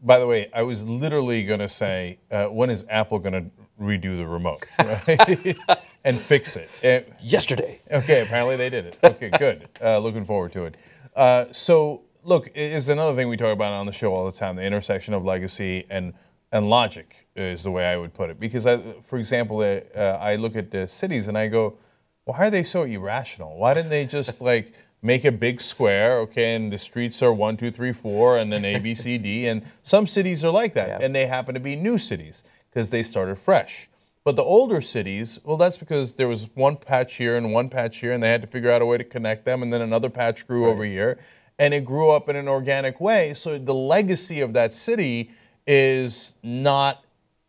By 0.00 0.18
the 0.18 0.26
way, 0.26 0.50
I 0.52 0.62
was 0.62 0.84
literally 0.86 1.44
going 1.44 1.60
to 1.60 1.68
say, 1.68 2.18
uh, 2.30 2.46
when 2.46 2.68
is 2.68 2.84
Apple 2.90 3.18
going 3.20 3.32
to 3.32 3.50
redo 3.80 4.18
the 4.18 4.26
remote 4.26 4.66
right? 4.78 5.56
and 6.04 6.18
fix 6.18 6.56
it? 6.56 6.68
Uh, 6.84 7.10
Yesterday. 7.22 7.80
okay, 7.90 8.20
apparently 8.20 8.56
they 8.56 8.68
did 8.68 8.84
it. 8.86 8.98
Okay, 9.02 9.30
good. 9.30 9.68
Uh, 9.80 9.98
looking 9.98 10.24
forward 10.24 10.52
to 10.52 10.64
it. 10.64 10.76
Uh, 11.16 11.46
so, 11.52 12.02
look, 12.22 12.50
is 12.54 12.88
another 12.88 13.14
thing 13.16 13.28
we 13.28 13.36
talk 13.36 13.52
about 13.52 13.72
on 13.72 13.86
the 13.86 13.92
show 13.92 14.14
all 14.14 14.26
the 14.26 14.36
time: 14.36 14.56
the 14.56 14.62
intersection 14.62 15.14
of 15.14 15.24
legacy 15.24 15.86
and 15.88 16.12
and 16.52 16.68
logic 16.68 17.26
is 17.34 17.62
the 17.64 17.70
way 17.70 17.86
I 17.86 17.96
would 17.96 18.12
put 18.14 18.30
it. 18.30 18.38
Because, 18.38 18.66
I, 18.66 18.78
for 19.02 19.18
example, 19.18 19.60
uh, 19.60 19.98
I 19.98 20.36
look 20.36 20.54
at 20.54 20.70
the 20.70 20.86
cities 20.86 21.28
and 21.28 21.36
I 21.36 21.48
go, 21.48 21.78
why 22.24 22.46
are 22.46 22.50
they 22.50 22.64
so 22.64 22.82
irrational? 22.82 23.56
Why 23.56 23.74
didn't 23.74 23.90
they 23.90 24.04
just 24.06 24.40
like 24.50 24.72
make 25.02 25.24
a 25.24 25.32
big 25.32 25.60
square, 25.60 26.18
okay, 26.20 26.54
and 26.54 26.72
the 26.72 26.78
streets 26.78 27.22
are 27.22 27.32
one, 27.32 27.56
two, 27.58 27.70
three, 27.70 27.92
four, 27.92 28.38
and 28.38 28.50
then 28.52 28.64
A, 28.64 28.78
B, 28.78 28.94
C, 28.94 29.18
D, 29.18 29.46
and 29.46 29.62
some 29.82 30.06
cities 30.06 30.42
are 30.42 30.50
like 30.50 30.72
that, 30.74 30.88
Yeah. 30.88 30.98
and 31.04 31.14
they 31.14 31.26
happen 31.26 31.52
to 31.54 31.60
be 31.60 31.76
new 31.76 31.98
cities 31.98 32.42
because 32.70 32.88
they 32.90 33.02
started 33.02 33.36
fresh. 33.38 33.88
But 34.24 34.36
the 34.36 34.42
older 34.42 34.80
cities, 34.80 35.38
well, 35.44 35.58
that's 35.58 35.76
because 35.76 36.14
there 36.14 36.26
was 36.28 36.48
one 36.54 36.76
patch 36.76 37.16
here 37.16 37.36
and 37.36 37.52
one 37.52 37.68
patch 37.68 37.98
here, 37.98 38.12
and 38.12 38.22
they 38.22 38.30
had 38.30 38.40
to 38.40 38.48
figure 38.48 38.70
out 38.70 38.80
a 38.80 38.86
way 38.86 38.96
to 38.96 39.04
connect 39.04 39.44
them, 39.44 39.62
and 39.62 39.70
then 39.70 39.82
another 39.82 40.08
patch 40.08 40.46
grew 40.46 40.66
over 40.66 40.84
here, 40.84 41.18
and 41.58 41.74
it 41.74 41.84
grew 41.84 42.08
up 42.08 42.30
in 42.30 42.36
an 42.36 42.48
organic 42.48 42.98
way. 42.98 43.34
So 43.34 43.58
the 43.58 43.74
legacy 43.74 44.40
of 44.40 44.54
that 44.54 44.72
city 44.72 45.30
is 45.66 46.36
not 46.42 47.04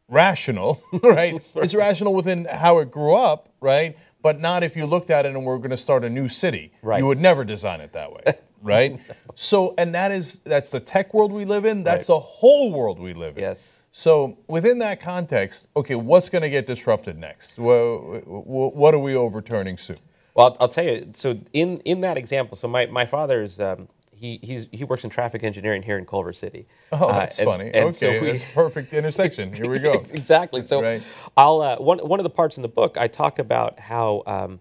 rational, 0.10 0.84
right? 1.04 1.42
It's 1.56 1.74
rational 1.74 2.14
within 2.14 2.44
how 2.46 2.80
it 2.80 2.92
grew 2.92 3.16
up, 3.16 3.48
right? 3.62 3.98
But 4.26 4.40
not 4.42 4.64
if 4.64 4.76
you 4.76 4.88
looked 4.88 5.12
at 5.12 5.28
it 5.28 5.36
and 5.36 5.46
we're 5.46 5.60
going 5.60 5.70
to 5.70 5.78
start 5.78 6.04
a 6.04 6.10
new 6.10 6.28
city. 6.28 6.72
Right. 6.82 6.98
You 6.98 7.06
would 7.06 7.20
never 7.20 7.44
design 7.44 7.80
it 7.80 7.94
that 7.94 8.12
way, 8.12 8.24
right? 8.64 9.00
So, 9.36 9.76
and 9.78 9.94
that 9.94 10.12
is 10.12 10.38
that's 10.54 10.72
the 10.72 10.80
tech 10.80 11.14
world 11.14 11.32
we 11.32 11.46
live 11.46 11.64
in. 11.64 11.84
That's 11.84 12.10
Right. 12.10 12.16
the 12.16 12.20
whole 12.22 12.74
world 12.74 12.98
we 13.00 13.14
live 13.14 13.38
in. 13.38 13.44
Yes. 13.44 13.82
So 13.92 14.40
within 14.48 14.80
that 14.80 15.00
context, 15.00 15.68
okay, 15.76 15.94
what's 15.94 16.30
going 16.30 16.42
to 16.42 16.50
get 16.50 16.66
disrupted 16.66 17.20
next? 17.20 17.60
Wha- 17.60 18.20
wha- 18.26 18.70
What 18.70 18.96
are 18.96 19.00
we 19.00 19.16
overturning 19.16 19.78
soon? 19.78 19.98
Well, 20.34 20.48
I'll, 20.48 20.58
I'll 20.62 20.70
tell 20.70 20.86
you. 20.86 21.12
So 21.14 21.40
in 21.54 21.80
in 21.82 22.02
that 22.02 22.18
example, 22.18 22.58
so 22.58 22.68
my 22.68 22.88
my 22.88 23.06
father's. 23.06 23.60
Um, 23.60 23.90
he, 24.16 24.40
he's, 24.42 24.68
he 24.72 24.84
works 24.84 25.04
in 25.04 25.10
traffic 25.10 25.44
engineering 25.44 25.82
here 25.84 25.98
in 25.98 26.06
Culver 26.06 26.34
City. 26.34 26.68
Oh, 26.92 27.08
Uh, 27.10 27.20
that's 27.20 27.40
and- 27.40 27.46
funny. 27.48 27.72
and 27.74 27.94
so 27.96 28.08
okay, 28.08 28.22
we- 28.22 28.32
that's 28.32 28.46
perfect 28.54 28.94
intersection. 28.94 29.54
Here 29.54 29.70
we 29.70 29.80
go. 29.80 29.94
exactly. 30.12 30.66
So 30.66 30.82
Right. 30.82 31.04
I'll 31.38 31.62
uh, 31.62 31.76
one 31.78 32.00
one 32.00 32.20
of 32.20 32.24
the 32.24 32.30
parts 32.30 32.58
in 32.58 32.62
the 32.62 32.68
book 32.68 32.98
I 32.98 33.08
talk 33.08 33.40
about 33.40 33.80
how. 33.80 34.24
Um, 34.26 34.60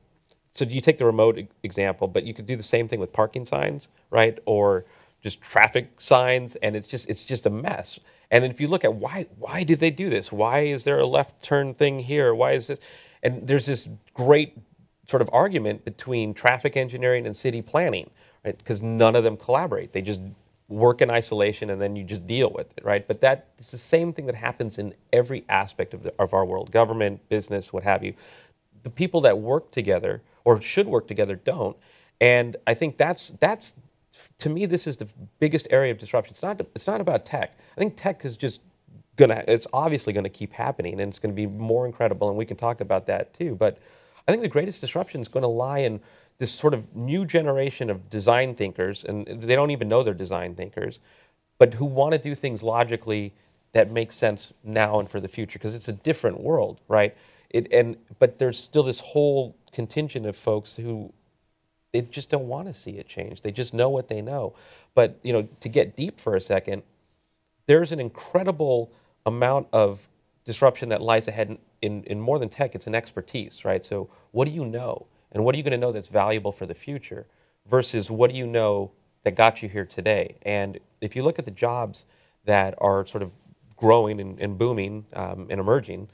so 0.53 0.65
you 0.65 0.81
take 0.81 0.99
the 0.99 1.05
remote 1.07 1.39
example, 1.65 2.07
but 2.07 2.25
you 2.25 2.33
could 2.33 2.47
do 2.47 2.55
the 2.55 2.63
same 2.63 2.87
thing 2.87 3.01
with 3.01 3.13
parking 3.13 3.45
signs, 3.45 3.89
right? 4.11 4.39
Or 4.47 4.85
just 5.21 5.41
traffic 5.41 6.01
signs, 6.01 6.55
and 6.57 6.77
it's 6.77 6.87
just 6.87 7.09
it's 7.11 7.25
just 7.25 7.47
a 7.47 7.51
mess. 7.51 7.99
And 8.31 8.45
if 8.45 8.61
you 8.61 8.69
look 8.69 8.85
at 8.85 8.95
why 8.95 9.27
why 9.39 9.65
did 9.65 9.81
they 9.81 9.91
do 9.91 10.09
this? 10.11 10.31
Why 10.31 10.61
is 10.61 10.85
there 10.85 10.99
a 11.01 11.07
left 11.07 11.43
turn 11.43 11.75
thing 11.75 11.99
here? 12.01 12.35
Why 12.35 12.53
is 12.53 12.67
this? 12.69 12.79
And 13.23 13.47
there's 13.49 13.67
this 13.67 13.89
great 14.15 14.57
sort 15.09 15.21
of 15.23 15.29
argument 15.33 15.85
between 15.85 16.35
traffic 16.35 16.77
engineering 16.77 17.27
and 17.27 17.37
city 17.37 17.61
planning, 17.63 18.11
right? 18.45 18.57
Because 18.57 18.83
none 18.83 19.17
of 19.17 19.25
them 19.25 19.37
collaborate. 19.37 19.93
They 19.93 20.03
just 20.03 20.21
work 20.69 21.03
in 21.03 21.11
isolation 21.11 21.71
and 21.71 21.81
then 21.81 21.95
you 21.95 22.05
just 22.05 22.27
deal 22.27 22.51
with 22.55 22.77
it, 22.77 22.85
right? 22.85 23.07
But 23.07 23.21
that 23.21 23.49
is 23.59 23.71
the 23.71 23.79
same 23.79 24.13
thing 24.13 24.27
that 24.27 24.35
happens 24.35 24.79
in 24.79 24.95
every 25.13 25.45
aspect 25.49 25.95
of, 25.95 26.03
the, 26.03 26.15
of 26.19 26.33
our 26.35 26.45
world 26.45 26.71
government, 26.71 27.29
business, 27.29 27.73
what 27.73 27.83
have 27.83 28.03
you. 28.03 28.15
The 28.83 28.91
people 28.91 29.21
that 29.23 29.39
work 29.39 29.71
together 29.71 30.23
or 30.45 30.61
should 30.61 30.87
work 30.87 31.07
together 31.07 31.37
don't. 31.37 31.77
And 32.21 32.57
I 32.67 32.75
think 32.75 32.97
that's, 32.97 33.29
that's 33.41 33.75
to 34.39 34.49
me, 34.49 34.67
this 34.67 34.87
is 34.87 34.97
the 34.97 35.09
biggest 35.39 35.69
area 35.71 35.91
of 35.91 35.99
disruption. 35.99 36.33
It's 36.33 36.43
not, 36.43 36.61
it's 36.75 36.87
not 36.87 37.01
about 37.01 37.27
tech. 37.27 37.57
I 37.77 37.81
think 37.81 37.97
tech 37.97 38.25
is 38.25 38.37
just 38.37 38.61
gonna 39.17 39.45
it's 39.47 39.67
obviously 39.73 40.13
gonna 40.13 40.29
keep 40.29 40.53
happening 40.53 41.01
and 41.01 41.09
it's 41.09 41.19
gonna 41.19 41.35
be 41.35 41.47
more 41.47 41.87
incredible 41.87 42.29
and 42.29 42.37
we 42.37 42.45
can 42.45 42.57
talk 42.57 42.81
about 42.81 43.07
that 43.07 43.33
too 43.33 43.55
but 43.55 43.79
i 44.27 44.33
think 44.33 44.43
the 44.43 44.49
greatest 44.49 44.81
disruption 44.81 45.21
is 45.21 45.29
to 45.29 45.47
lie 45.47 45.79
in 45.81 46.01
this 46.39 46.53
sort 46.53 46.75
of 46.75 46.95
new 46.95 47.25
generation 47.25 47.91
of 47.91 48.11
design 48.11 48.55
thinkers 48.55 49.05
and 49.05 49.27
they 49.27 49.55
don't 49.55 49.71
even 49.71 49.89
know 49.89 50.03
they're 50.03 50.15
design 50.15 50.55
thinkers 50.55 51.01
but 51.59 51.75
who 51.75 51.85
want 51.85 52.13
to 52.13 52.19
do 52.19 52.35
things 52.35 52.63
logically 52.63 53.33
that 53.73 53.91
make 53.91 54.13
sense 54.13 54.53
now 54.63 55.01
and 55.01 55.11
for 55.11 55.21
the 55.21 55.29
future 55.29 55.59
because 55.59 55.75
it's 55.75 55.89
a 55.89 55.93
different 55.93 56.41
world 56.41 56.81
right 56.89 57.17
it, 57.51 57.73
and 57.73 57.97
but 58.19 58.39
there's 58.39 58.59
still 58.59 58.83
this 58.83 59.01
whole 59.01 59.57
contingent 59.73 60.27
of 60.27 60.37
folks 60.37 60.77
who 60.77 61.13
they 61.93 62.03
just 62.03 62.29
don't 62.29 62.49
want 62.49 62.67
to 62.67 62.75
see 62.75 62.93
it 62.93 63.09
change 63.09 63.41
they 63.41 63.53
just 63.53 63.75
know 63.75 63.89
what 63.89 64.09
they 64.09 64.21
know 64.21 64.55
but 64.95 65.19
you 65.23 65.33
know 65.33 65.47
to 65.61 65.69
get 65.69 65.97
deep 65.97 66.19
for 66.21 66.37
a 66.37 66.41
second 66.41 66.83
there's 67.67 67.93
an 67.93 68.01
incredible 68.01 68.91
amount 69.27 69.67
of 69.73 70.07
disruption 70.45 70.89
that 70.91 71.01
lies 71.01 71.29
ahead 71.29 71.51
in, 71.51 71.59
in, 71.83 72.05
in 72.05 72.21
more 72.21 72.39
than 72.39 72.49
tech, 72.49 72.75
it's 72.75 72.87
an 72.87 72.95
expertise, 72.95 73.65
right? 73.65 73.85
So, 73.85 74.09
what 74.33 74.47
do 74.47 74.51
you 74.51 74.65
know? 74.65 75.07
And 75.35 75.45
what 75.45 75.55
are 75.55 75.59
you 75.59 75.65
going 75.65 75.73
to 75.73 75.79
know 75.79 75.93
that's 75.93 76.09
valuable 76.09 76.53
for 76.53 76.65
the 76.65 76.75
future 76.75 77.27
versus 77.69 78.11
what 78.11 78.31
do 78.31 78.37
you 78.37 78.47
know 78.47 78.93
that 79.25 79.35
got 79.35 79.63
you 79.63 79.69
here 79.69 79.85
today? 79.85 80.37
And 80.43 80.79
if 81.01 81.17
you 81.17 81.23
look 81.23 81.39
at 81.39 81.45
the 81.45 81.51
jobs 81.51 82.05
that 82.45 82.75
are 82.79 83.05
sort 83.07 83.23
of 83.23 83.33
growing 83.77 84.21
and, 84.21 84.39
and 84.39 84.57
booming 84.57 85.07
um, 85.15 85.49
and 85.51 85.61
emerging 85.61 86.09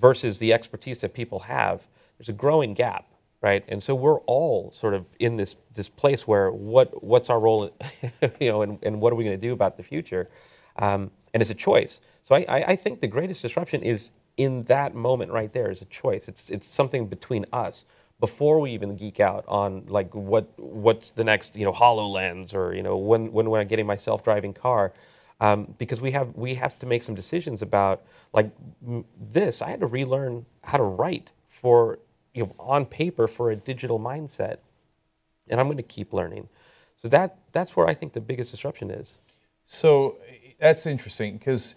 versus 0.00 0.38
the 0.38 0.52
expertise 0.52 1.00
that 1.00 1.14
people 1.14 1.40
have, 1.40 1.86
there's 2.18 2.28
a 2.28 2.32
growing 2.32 2.74
gap, 2.74 3.06
right? 3.40 3.64
And 3.68 3.82
so 3.82 3.94
we're 3.94 4.20
all 4.20 4.70
sort 4.72 4.94
of 4.94 5.06
in 5.18 5.36
this 5.36 5.56
this 5.74 5.88
place 5.88 6.26
where 6.26 6.50
what 6.52 7.02
what's 7.02 7.30
our 7.30 7.40
role, 7.40 7.70
you 8.40 8.50
know, 8.50 8.62
and, 8.62 8.78
and 8.82 9.00
what 9.00 9.12
are 9.12 9.16
we 9.16 9.24
going 9.24 9.38
to 9.38 9.46
do 9.46 9.52
about 9.52 9.76
the 9.76 9.82
future? 9.82 10.28
Um, 10.76 11.10
and 11.34 11.40
it's 11.40 11.50
a 11.50 11.54
choice. 11.54 12.00
So 12.24 12.34
I, 12.34 12.44
I, 12.48 12.76
think 12.76 13.00
the 13.00 13.06
greatest 13.06 13.42
disruption 13.42 13.82
is 13.82 14.10
in 14.38 14.62
that 14.64 14.94
moment 14.94 15.30
right 15.30 15.52
there 15.52 15.70
is 15.70 15.82
a 15.82 15.86
choice. 15.86 16.28
It's 16.28 16.48
it's 16.50 16.66
something 16.66 17.06
between 17.06 17.44
us 17.52 17.84
before 18.22 18.60
we 18.60 18.70
even 18.70 18.94
geek 18.94 19.18
out 19.18 19.44
on 19.48 19.84
like 19.88 20.14
what 20.14 20.48
what's 20.56 21.10
the 21.10 21.24
next 21.24 21.56
you 21.56 21.64
know 21.64 21.72
Hololens 21.72 22.54
or 22.54 22.72
you 22.72 22.80
know 22.80 22.96
when 22.96 23.32
when 23.32 23.50
when 23.50 23.60
I'm 23.60 23.66
getting 23.66 23.84
my 23.84 23.96
self 23.96 24.22
driving 24.22 24.54
car. 24.54 24.92
Um, 25.40 25.74
because 25.76 26.00
we 26.00 26.12
have 26.12 26.28
we 26.36 26.54
have 26.54 26.78
to 26.78 26.86
make 26.86 27.02
some 27.02 27.16
decisions 27.16 27.62
about 27.62 28.04
like 28.32 28.48
m- 28.86 29.04
this. 29.20 29.60
I 29.60 29.70
had 29.70 29.80
to 29.80 29.88
relearn 29.88 30.46
how 30.62 30.78
to 30.78 30.84
write 30.84 31.32
for 31.48 31.98
you 32.32 32.44
know 32.44 32.54
on 32.60 32.86
paper 32.86 33.26
for 33.26 33.50
a 33.50 33.56
digital 33.56 33.98
mindset, 33.98 34.58
and 35.48 35.58
I'm 35.58 35.66
going 35.66 35.78
to 35.78 35.82
keep 35.82 36.12
learning. 36.12 36.48
So 36.96 37.08
that 37.08 37.38
that's 37.50 37.74
where 37.74 37.88
I 37.88 37.94
think 37.94 38.12
the 38.12 38.20
biggest 38.20 38.52
disruption 38.52 38.88
is. 38.92 39.18
So 39.66 40.18
that's 40.60 40.86
interesting 40.86 41.38
because 41.38 41.74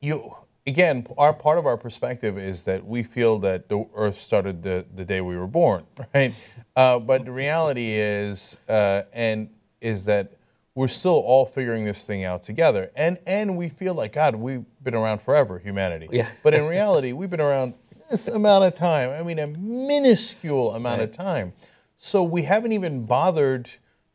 you 0.00 0.36
again 0.66 1.06
our 1.18 1.32
part 1.32 1.58
of 1.58 1.66
our 1.66 1.76
perspective 1.76 2.38
is 2.38 2.64
that 2.64 2.84
we 2.86 3.02
feel 3.02 3.38
that 3.40 3.68
the 3.68 3.84
Earth 3.94 4.20
started 4.20 4.62
the, 4.62 4.84
the 4.94 5.04
day 5.04 5.20
we 5.20 5.36
were 5.36 5.46
born, 5.46 5.84
right? 6.14 6.34
Uh, 6.76 6.98
but 6.98 7.24
the 7.24 7.32
reality 7.32 7.92
is, 7.92 8.56
uh, 8.68 9.02
and 9.12 9.50
is 9.80 10.04
that 10.04 10.32
we're 10.74 10.88
still 10.88 11.12
all 11.12 11.46
figuring 11.46 11.84
this 11.84 12.04
thing 12.04 12.24
out 12.24 12.42
together, 12.42 12.90
and 12.94 13.18
and 13.26 13.56
we 13.56 13.68
feel 13.68 13.94
like 13.94 14.12
God, 14.12 14.36
we've 14.36 14.64
been 14.82 14.94
around 14.94 15.20
forever, 15.20 15.58
humanity. 15.58 16.08
Yeah. 16.10 16.28
But 16.42 16.54
in 16.54 16.66
reality, 16.66 17.12
we've 17.12 17.30
been 17.30 17.40
around 17.40 17.74
this 18.10 18.28
amount 18.28 18.64
of 18.64 18.74
time. 18.74 19.10
I 19.10 19.22
mean, 19.22 19.38
a 19.38 19.46
minuscule 19.46 20.74
amount 20.74 21.00
of 21.02 21.12
time. 21.12 21.52
So 21.96 22.22
we 22.22 22.42
haven't 22.42 22.72
even 22.72 23.04
bothered 23.04 23.70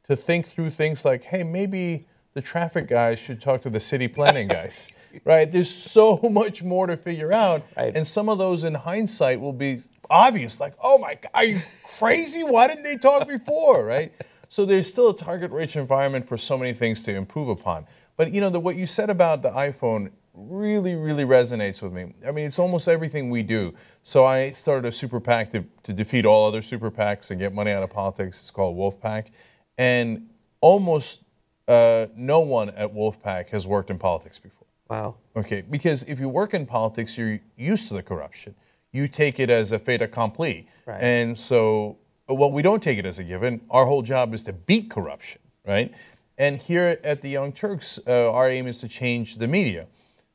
to 0.07 0.15
think 0.15 0.47
through 0.47 0.71
things 0.71 1.05
like, 1.05 1.23
hey, 1.23 1.43
maybe 1.43 2.07
the 2.33 2.41
traffic 2.41 2.87
guys 2.87 3.19
should 3.19 3.41
talk 3.41 3.61
to 3.61 3.69
the 3.69 3.79
city 3.79 4.07
planning 4.07 4.47
guys, 4.59 4.89
right? 5.23 5.51
There's 5.51 5.69
so 5.69 6.19
much 6.31 6.63
more 6.63 6.87
to 6.87 6.97
figure 6.97 7.31
out. 7.31 7.63
Right. 7.77 7.95
And 7.95 8.05
some 8.05 8.29
of 8.29 8.37
those 8.37 8.63
in 8.63 8.73
hindsight 8.73 9.39
will 9.39 9.53
be 9.53 9.83
obvious, 10.09 10.59
like, 10.59 10.73
oh 10.81 10.97
my 10.97 11.15
God, 11.15 11.31
are 11.33 11.45
you 11.45 11.61
crazy? 11.97 12.43
Why 12.43 12.67
didn't 12.67 12.83
they 12.83 12.97
talk 12.97 13.27
before, 13.27 13.85
right? 13.85 14.13
So 14.49 14.65
there's 14.65 14.91
still 14.91 15.09
a 15.09 15.15
target 15.15 15.51
rich 15.51 15.75
environment 15.75 16.27
for 16.27 16.37
so 16.37 16.57
many 16.57 16.73
things 16.73 17.03
to 17.03 17.15
improve 17.15 17.49
upon. 17.49 17.85
But 18.17 18.33
you 18.33 18.41
know, 18.41 18.49
the, 18.49 18.59
what 18.59 18.75
you 18.75 18.87
said 18.87 19.09
about 19.09 19.41
the 19.41 19.51
iPhone 19.51 20.11
really, 20.33 20.95
really 20.95 21.23
resonates 21.23 21.81
with 21.81 21.93
me. 21.93 22.13
I 22.25 22.31
mean, 22.31 22.47
it's 22.47 22.59
almost 22.59 22.87
everything 22.87 23.29
we 23.29 23.43
do. 23.43 23.73
So 24.03 24.25
I 24.25 24.51
started 24.51 24.87
a 24.87 24.91
super 24.91 25.19
PAC 25.19 25.51
to, 25.51 25.65
to 25.83 25.93
defeat 25.93 26.25
all 26.25 26.47
other 26.47 26.61
super 26.61 26.91
PACs 26.91 27.31
and 27.31 27.39
get 27.39 27.53
money 27.53 27.71
out 27.71 27.83
of 27.83 27.89
politics. 27.89 28.41
It's 28.41 28.51
called 28.51 28.75
Wolf 28.75 28.99
PAC. 28.99 29.31
And 29.77 30.29
almost 30.61 31.21
uh, 31.67 32.07
no 32.15 32.41
one 32.41 32.69
at 32.71 32.93
Wolf 32.93 33.21
PAC 33.21 33.49
has 33.49 33.65
worked 33.65 33.89
in 33.89 33.97
politics 33.97 34.39
before. 34.39 34.64
Wow. 34.89 35.15
Okay, 35.35 35.61
because 35.61 36.03
if 36.03 36.19
you 36.19 36.29
work 36.29 36.53
in 36.53 36.65
politics, 36.65 37.17
you're 37.17 37.39
used 37.57 37.87
to 37.89 37.95
the 37.95 38.03
corruption. 38.03 38.55
You 38.91 39.07
take 39.07 39.39
it 39.39 39.49
as 39.49 39.71
a 39.71 39.79
fait 39.79 40.01
accompli. 40.01 40.67
Right. 40.85 41.01
And 41.01 41.37
so, 41.37 41.97
well, 42.29 42.51
we 42.51 42.61
don't 42.61 42.81
take 42.81 42.97
it 42.97 43.05
as 43.05 43.19
a 43.19 43.23
given. 43.23 43.61
Our 43.69 43.85
whole 43.85 44.01
job 44.01 44.33
is 44.33 44.43
to 44.45 44.53
beat 44.53 44.89
corruption, 44.89 45.41
right? 45.67 45.93
And 46.37 46.57
here 46.57 46.99
at 47.03 47.21
the 47.21 47.29
Young 47.29 47.51
Turks, 47.51 47.99
uh, 48.07 48.31
our 48.31 48.49
aim 48.49 48.67
is 48.67 48.79
to 48.81 48.87
change 48.87 49.37
the 49.37 49.47
media. 49.47 49.87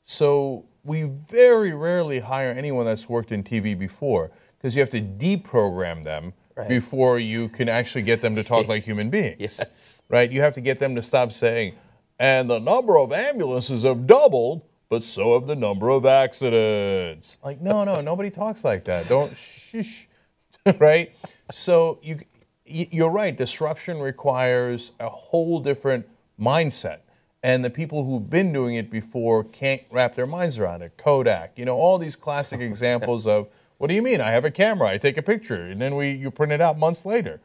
So 0.02 0.64
we 0.82 1.02
very 1.04 1.72
rarely 1.72 2.20
hire 2.20 2.50
anyone 2.50 2.86
that's 2.86 3.08
worked 3.08 3.32
in 3.32 3.42
TV 3.44 3.78
before 3.78 4.30
because 4.58 4.74
you 4.74 4.80
have 4.80 4.90
to 4.90 5.00
deprogram 5.00 6.04
them 6.04 6.32
Right. 6.56 6.68
before 6.68 7.18
you 7.18 7.48
can 7.48 7.68
actually 7.70 8.02
get 8.02 8.20
them 8.20 8.34
to 8.34 8.42
talk 8.44 8.68
like 8.72 8.82
human 8.82 9.08
beings. 9.08 9.36
Yes. 9.38 10.02
Right? 10.10 10.30
You 10.30 10.42
have 10.42 10.52
to 10.54 10.60
get 10.60 10.78
them 10.78 10.94
to 10.96 11.02
stop 11.02 11.32
saying, 11.32 11.74
and 12.20 12.50
the 12.50 12.58
number 12.58 12.98
of 12.98 13.12
ambulances 13.12 13.82
have 13.84 14.06
doubled, 14.06 14.60
but 14.90 15.02
so 15.02 15.32
have 15.32 15.46
the 15.46 15.56
number 15.56 15.88
of 15.88 16.04
accidents. 16.04 17.38
Like, 17.42 17.62
no, 17.62 17.82
no, 17.82 18.02
nobody 18.02 18.28
talks 18.28 18.62
like 18.62 18.84
that. 18.84 19.08
Don't 19.08 19.34
shish. 19.34 20.06
right? 20.78 21.16
So 21.50 21.98
you, 22.02 22.20
you're 22.66 23.10
right. 23.10 23.36
Disruption 23.36 24.00
requires 24.00 24.92
a 25.00 25.08
whole 25.08 25.60
different 25.60 26.06
mindset. 26.38 26.98
And 27.42 27.64
the 27.64 27.70
people 27.70 28.04
who've 28.04 28.28
been 28.28 28.52
doing 28.52 28.74
it 28.74 28.90
before 28.90 29.42
can't 29.42 29.80
wrap 29.90 30.14
their 30.14 30.26
minds 30.26 30.58
around 30.58 30.82
it. 30.82 30.98
Kodak, 30.98 31.58
you 31.58 31.64
know, 31.64 31.78
all 31.78 31.96
these 31.96 32.16
classic 32.16 32.60
examples 32.60 33.26
of 33.26 33.48
what 33.78 33.88
do 33.88 33.94
you 33.94 34.02
mean? 34.02 34.20
I 34.20 34.32
have 34.32 34.44
a 34.44 34.50
camera, 34.50 34.90
I 34.90 34.98
take 34.98 35.16
a 35.16 35.22
picture, 35.22 35.62
and 35.62 35.80
then 35.80 35.96
we 35.96 36.10
you 36.10 36.30
print 36.30 36.52
it 36.52 36.60
out 36.60 36.78
months 36.78 37.06
later. 37.06 37.40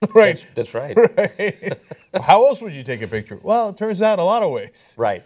right. 0.14 0.46
That's 0.54 0.74
right. 0.74 0.96
right. 1.16 1.78
How 2.22 2.46
else 2.46 2.62
would 2.62 2.74
you 2.74 2.84
take 2.84 3.02
a 3.02 3.08
picture? 3.08 3.38
Well, 3.42 3.70
it 3.70 3.76
turns 3.76 4.02
out 4.02 4.18
a 4.18 4.24
lot 4.24 4.42
of 4.42 4.50
ways. 4.50 4.94
Right. 4.96 5.24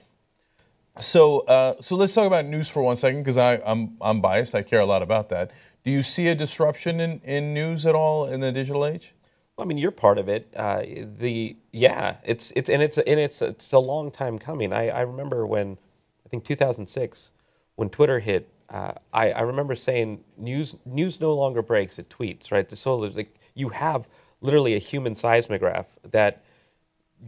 So, 0.98 1.40
uh, 1.40 1.80
so 1.80 1.96
let's 1.96 2.14
talk 2.14 2.26
about 2.26 2.46
news 2.46 2.68
for 2.68 2.82
one 2.82 2.96
second 2.96 3.20
because 3.20 3.38
I'm 3.38 3.96
I'm 4.00 4.20
biased. 4.20 4.54
I 4.54 4.62
care 4.62 4.80
a 4.80 4.86
lot 4.86 5.02
about 5.02 5.28
that. 5.30 5.50
Do 5.84 5.90
you 5.90 6.02
see 6.02 6.28
a 6.28 6.34
disruption 6.34 7.00
in, 7.00 7.20
in 7.24 7.54
news 7.54 7.86
at 7.86 7.94
all 7.94 8.26
in 8.26 8.40
the 8.40 8.52
digital 8.52 8.86
age? 8.86 9.14
I 9.58 9.64
mean, 9.64 9.78
you're 9.78 9.90
part 9.90 10.18
of 10.18 10.28
it. 10.28 10.52
Uh, 10.56 10.82
the 11.18 11.56
yeah, 11.72 12.16
it's 12.24 12.52
it's 12.56 12.68
and 12.68 12.82
it's 12.82 12.98
and 12.98 13.20
it's 13.20 13.42
it's 13.42 13.72
a 13.72 13.78
long 13.78 14.10
time 14.10 14.38
coming. 14.38 14.72
I, 14.72 14.88
I 14.88 15.00
remember 15.02 15.46
when 15.46 15.78
I 16.24 16.28
think 16.28 16.44
2006 16.44 17.32
when 17.76 17.88
Twitter 17.90 18.20
hit. 18.20 18.48
Uh, 18.68 18.92
I, 19.12 19.32
I 19.32 19.40
remember 19.42 19.74
saying 19.74 20.24
news 20.38 20.74
news 20.86 21.20
no 21.20 21.34
longer 21.34 21.62
breaks; 21.62 21.98
it 21.98 22.08
tweets. 22.08 22.50
Right. 22.50 22.68
The 22.68 22.76
so 22.76 22.96
like 22.96 23.34
you 23.54 23.68
have 23.70 24.08
literally 24.42 24.74
a 24.74 24.80
human 24.80 25.14
seismograph 25.14 25.86
that 26.10 26.42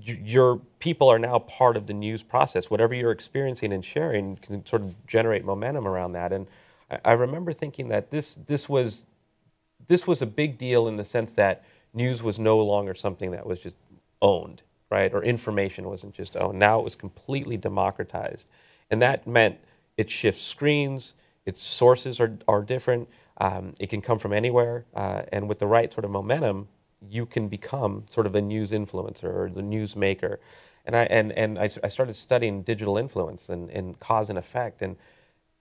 your 0.02 0.60
people 0.80 1.08
are 1.08 1.18
now 1.18 1.38
part 1.40 1.76
of 1.76 1.86
the 1.86 1.94
news 1.94 2.22
process. 2.22 2.70
Whatever 2.70 2.94
you're 2.94 3.12
experiencing 3.12 3.72
and 3.72 3.84
sharing 3.84 4.36
can 4.36 4.66
sort 4.66 4.82
of 4.82 5.06
generate 5.06 5.44
momentum 5.44 5.86
around 5.88 6.12
that. 6.12 6.32
And 6.32 6.46
I, 6.90 7.00
I 7.06 7.12
remember 7.12 7.52
thinking 7.52 7.88
that 7.88 8.10
this 8.10 8.36
this 8.46 8.68
was 8.68 9.06
this 9.88 10.06
was 10.06 10.22
a 10.22 10.26
big 10.26 10.58
deal 10.58 10.88
in 10.88 10.96
the 10.96 11.04
sense 11.04 11.32
that 11.34 11.64
news 11.94 12.22
was 12.22 12.38
no 12.38 12.58
longer 12.60 12.94
something 12.94 13.30
that 13.32 13.46
was 13.46 13.60
just 13.60 13.76
owned, 14.22 14.62
right? 14.90 15.12
Or 15.14 15.22
information 15.22 15.88
wasn't 15.88 16.14
just 16.14 16.36
owned. 16.36 16.58
Now 16.58 16.80
it 16.80 16.84
was 16.84 16.96
completely 16.96 17.56
democratized. 17.56 18.48
And 18.90 19.02
that 19.02 19.26
meant 19.26 19.58
it 19.96 20.10
shifts 20.10 20.42
screens, 20.42 21.14
its 21.46 21.62
sources 21.62 22.20
are, 22.20 22.38
are 22.48 22.62
different, 22.62 23.08
um, 23.38 23.74
it 23.78 23.90
can 23.90 24.00
come 24.00 24.18
from 24.18 24.32
anywhere. 24.32 24.84
Uh, 24.94 25.22
and 25.32 25.48
with 25.48 25.58
the 25.58 25.66
right 25.66 25.92
sort 25.92 26.04
of 26.04 26.10
momentum, 26.10 26.68
you 27.10 27.26
can 27.26 27.48
become 27.48 28.04
sort 28.10 28.26
of 28.26 28.34
a 28.34 28.40
news 28.42 28.72
influencer 28.72 29.24
or 29.24 29.50
the 29.50 29.62
news 29.62 29.96
maker. 29.96 30.40
And 30.86 30.96
I, 30.96 31.04
and, 31.04 31.32
and 31.32 31.58
I, 31.58 31.70
I 31.82 31.88
started 31.88 32.16
studying 32.16 32.62
digital 32.62 32.98
influence 32.98 33.48
and, 33.48 33.70
and 33.70 33.98
cause 34.00 34.30
and 34.30 34.38
effect. 34.38 34.82
And 34.82 34.96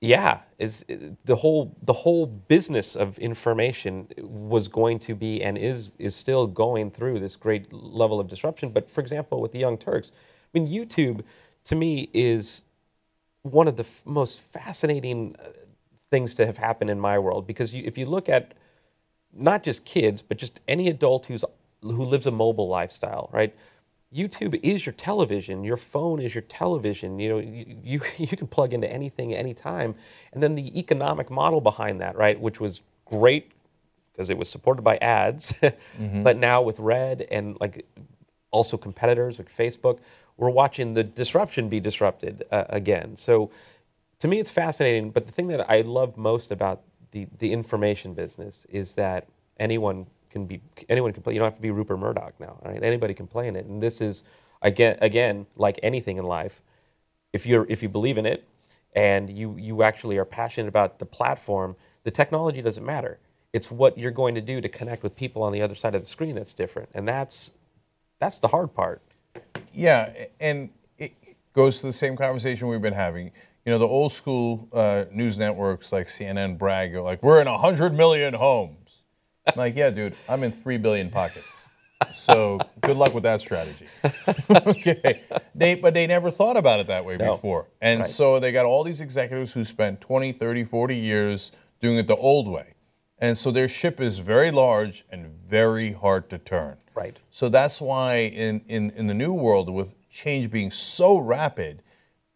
yeah, 0.02 0.42
is 0.60 0.84
the 1.24 1.36
whole 1.38 1.78
the 1.82 1.94
whole 1.94 2.26
business 2.26 2.94
of 2.96 3.18
information 3.20 4.10
was 4.18 4.68
going 4.68 5.00
to 5.00 5.16
be 5.16 5.42
and 5.42 5.58
is 5.58 5.92
is 5.98 6.14
still 6.14 6.46
going 6.46 6.92
through 6.92 7.20
this 7.20 7.38
great 7.38 7.72
level 7.72 8.20
of 8.20 8.28
disruption. 8.28 8.70
But 8.70 8.90
for 8.90 9.00
example, 9.00 9.40
with 9.40 9.54
the 9.54 9.60
Young 9.60 9.78
Turks, 9.78 10.12
I 10.54 10.60
mean, 10.60 10.68
YouTube 10.68 11.24
to 11.66 11.76
me 11.76 12.10
is 12.14 12.64
one 13.44 13.68
of 13.68 13.78
the 13.78 13.84
f- 13.84 14.04
most 14.06 14.42
fascinating 14.42 15.36
uh, 15.40 15.50
things 16.12 16.34
to 16.36 16.46
have 16.46 16.58
happened 16.58 16.90
in 16.90 17.00
my 17.00 17.18
world 17.18 17.48
because 17.48 17.74
you, 17.74 17.84
if 17.86 17.98
you 17.98 18.06
look 18.06 18.28
at 18.28 18.56
not 19.36 19.64
just 19.64 19.86
kids, 19.86 20.22
but 20.22 20.38
just 20.38 20.60
any 20.68 20.90
adult 20.90 21.26
who's 21.26 21.44
who 21.82 22.04
lives 22.04 22.28
a 22.28 22.32
mobile 22.32 22.68
lifestyle, 22.70 23.30
right? 23.34 23.54
YouTube 24.14 24.60
is 24.64 24.86
your 24.86 24.94
television. 24.94 25.64
Your 25.64 25.76
phone 25.76 26.22
is 26.22 26.36
your 26.36 26.44
television. 26.44 27.20
You 27.20 27.30
know, 27.30 27.40
you, 27.40 27.78
you, 27.84 28.02
you 28.18 28.28
can 28.38 28.48
plug 28.48 28.74
into 28.74 28.92
anything 28.92 29.34
anytime. 29.34 29.96
And 30.32 30.42
then 30.42 30.56
the 30.56 30.78
economic 30.80 31.30
model 31.30 31.62
behind 31.62 32.00
that, 32.02 32.16
right, 32.16 32.40
which 32.40 32.60
was 32.60 32.82
great 33.06 33.52
because 34.12 34.30
it 34.30 34.38
was 34.38 34.48
supported 34.48 34.84
by 34.84 34.98
ads, 34.98 35.54
but 36.24 36.38
now 36.38 36.62
with 36.62 36.80
Red 36.80 37.26
and 37.32 37.58
like 37.60 37.86
also 38.52 38.78
competitors 38.78 39.40
like 39.40 39.52
Facebook, 39.52 40.00
we're 40.38 40.52
watching 40.52 40.94
the 40.94 41.04
disruption 41.04 41.68
be 41.68 41.80
disrupted 41.80 42.44
uh, 42.52 42.66
again. 42.70 43.18
So 43.18 43.50
to 44.20 44.28
me, 44.28 44.40
it's 44.40 44.52
fascinating. 44.52 45.10
But 45.10 45.26
the 45.26 45.34
thing 45.34 45.48
that 45.48 45.70
I 45.70 45.82
love 45.82 46.16
most 46.16 46.52
about 46.52 46.84
the, 47.14 47.28
the 47.38 47.54
information 47.54 48.14
business 48.14 48.66
is 48.70 48.96
that 48.96 49.28
anyone 49.60 50.08
can 50.30 50.46
be 50.46 50.62
anyone 50.90 51.14
can 51.14 51.24
play. 51.24 51.34
You 51.34 51.40
don't 51.40 51.46
have 51.46 51.56
to 51.56 51.62
be 51.62 51.72
Rupert 51.72 52.00
Murdoch 52.00 52.34
now. 52.40 52.58
Right? 52.66 52.84
Anybody 52.84 53.14
can 53.14 53.28
play 53.28 53.48
in 53.48 53.56
it. 53.56 53.66
And 53.68 53.82
this 53.82 54.02
is 54.02 54.24
again 54.62 54.98
again 55.00 55.46
like 55.56 55.80
anything 55.82 56.18
in 56.18 56.26
life. 56.26 56.62
If 57.32 57.46
you're 57.46 57.66
if 57.70 57.82
you 57.82 57.88
believe 57.88 58.18
in 58.18 58.26
it 58.26 58.48
and 58.94 59.30
you 59.30 59.56
you 59.58 59.84
actually 59.84 60.18
are 60.18 60.26
passionate 60.26 60.68
about 60.68 61.00
the 61.00 61.06
platform, 61.06 61.76
the 62.04 62.12
technology 62.12 62.62
doesn't 62.62 62.86
matter. 62.86 63.20
It's 63.54 63.70
what 63.70 63.98
you're 63.98 64.12
going 64.12 64.34
to 64.34 64.42
do 64.42 64.60
to 64.62 64.68
connect 64.68 65.04
with 65.04 65.16
people 65.16 65.44
on 65.44 65.54
the 65.54 65.62
other 65.62 65.76
side 65.76 65.94
of 65.94 66.02
the 66.02 66.08
screen 66.08 66.36
that's 66.36 66.56
different, 66.56 66.90
and 66.96 67.08
that's 67.08 67.52
that's 68.20 68.40
the 68.40 68.48
hard 68.48 68.74
part. 68.74 69.04
Yeah, 69.72 70.12
and 70.40 70.70
it 70.98 71.14
goes 71.54 71.80
to 71.82 71.88
the 71.88 71.94
same 71.94 72.16
conversation 72.16 72.68
we've 72.68 72.82
been 72.82 72.94
having. 72.94 73.32
You 73.66 73.72
know, 73.72 73.80
the 73.80 73.88
old 73.88 74.12
school 74.12 74.68
uh, 74.74 75.06
news 75.12 75.38
networks 75.38 75.94
like 75.94 76.08
CNN 76.08 76.58
brag, 76.58 76.96
like, 76.96 77.24
we're 77.24 77.40
in 77.40 77.48
100 77.48 77.94
million 77.94 78.34
homes. 78.34 79.04
I'm 79.48 79.54
like, 79.56 79.76
yeah, 79.78 79.90
dude, 79.90 80.16
I'm 80.28 80.44
in 80.44 80.52
3 80.52 80.78
billion 80.78 81.10
pockets. 81.10 81.66
So 82.14 82.60
good 82.82 82.98
luck 82.98 83.14
with 83.14 83.24
that 83.24 83.40
strategy. 83.40 83.88
okay. 84.68 85.22
They, 85.56 85.76
but 85.76 85.94
they 85.94 86.08
never 86.08 86.30
thought 86.30 86.58
about 86.58 86.82
it 86.82 86.88
that 86.88 87.06
way 87.06 87.16
No. 87.16 87.32
before. 87.36 87.68
And 87.82 88.02
Right. 88.02 88.10
so 88.10 88.40
they 88.42 88.52
got 88.52 88.66
all 88.66 88.84
these 88.84 89.00
executives 89.00 89.54
who 89.54 89.64
spent 89.64 90.02
20, 90.02 90.34
30, 90.34 90.66
40 90.66 90.98
years 90.98 91.54
doing 91.82 91.98
it 91.98 92.08
the 92.08 92.18
old 92.18 92.50
way. 92.50 92.74
And 93.18 93.38
so 93.38 93.52
their 93.52 93.70
ship 93.70 94.02
is 94.02 94.18
very 94.18 94.52
large 94.52 95.06
and 95.10 95.28
very 95.28 95.94
hard 95.94 96.30
to 96.32 96.38
turn. 96.38 96.76
Right. 96.94 97.18
So 97.32 97.48
that's 97.48 97.80
why 97.80 98.16
in, 98.18 98.62
in, 98.68 98.90
in 98.92 99.08
the 99.08 99.14
new 99.14 99.34
world, 99.34 99.70
with 99.70 99.94
change 100.10 100.52
being 100.52 100.72
so 100.72 101.18
rapid, 101.18 101.82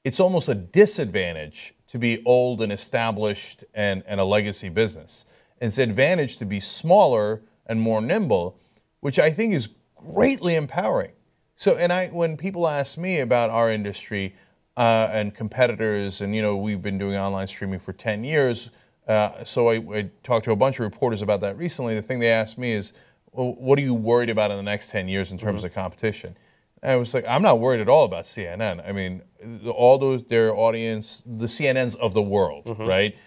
it's 0.08 0.22
almost 0.22 0.48
a 0.48 0.56
disadvantage 0.56 1.74
to 1.86 2.00
be 2.00 2.24
old 2.24 2.62
and 2.62 2.72
established 2.72 3.65
and, 3.74 4.04
and 4.08 4.22
a 4.22 4.24
legacy 4.24 4.70
business. 4.70 5.26
It's 5.60 5.78
an 5.80 5.89
advantage 5.89 6.38
to 6.38 6.46
be 6.46 6.62
smaller 6.62 7.41
and 7.65 7.82
more 7.82 8.00
nimble, 8.02 8.58
which 9.02 9.20
I 9.20 9.32
think 9.32 9.54
is 9.54 9.67
greatly 9.98 10.56
empowering. 10.56 11.12
So, 11.58 11.76
and 11.76 11.91
I, 11.91 12.08
when 12.08 12.38
people 12.38 12.70
ask 12.70 12.98
me 12.98 13.20
about 13.20 13.50
our 13.50 13.70
industry 13.70 14.34
uh, 14.78 15.10
and 15.12 15.36
competitors, 15.36 16.22
and 16.22 16.34
you 16.34 16.41
know, 16.41 16.56
we've 16.56 16.82
been 16.82 16.98
doing 16.98 17.17
online 17.17 17.50
streaming 17.50 17.82
for 17.82 17.91
10 17.91 18.24
years. 18.24 18.70
Uh, 19.10 19.43
so 19.43 19.67
I, 19.67 19.76
I 19.93 20.10
talked 20.24 20.46
to 20.46 20.52
a 20.52 20.56
bunch 20.56 20.80
of 20.80 20.86
reporters 20.86 21.22
about 21.22 21.41
that 21.41 21.58
recently. 21.58 21.96
The 21.96 22.02
thing 22.02 22.20
they 22.20 22.32
asked 22.32 22.58
me 22.58 22.72
is, 22.72 22.93
well, 23.34 23.56
what 23.56 23.78
are 23.78 23.82
you 23.82 23.93
worried 23.93 24.30
about 24.30 24.52
in 24.52 24.58
the 24.58 24.63
next 24.63 24.89
10 24.89 25.10
years 25.10 25.34
in 25.34 25.38
terms 25.38 25.65
of 25.65 25.74
competition? 25.74 26.38
And 26.83 26.91
I 26.91 26.95
was 26.95 27.13
like, 27.13 27.25
I'm 27.27 27.41
not 27.41 27.59
worried 27.59 27.81
at 27.81 27.89
all 27.89 28.05
about 28.05 28.25
CNN. 28.25 28.87
I 28.87 28.91
mean, 28.91 29.23
all 29.69 29.97
those, 29.97 30.23
their 30.23 30.55
audience, 30.55 31.23
the 31.25 31.47
CNNs 31.47 31.97
of 31.97 32.13
the 32.13 32.21
world, 32.21 32.65
mm-hmm. 32.65 32.85
right? 32.85 33.17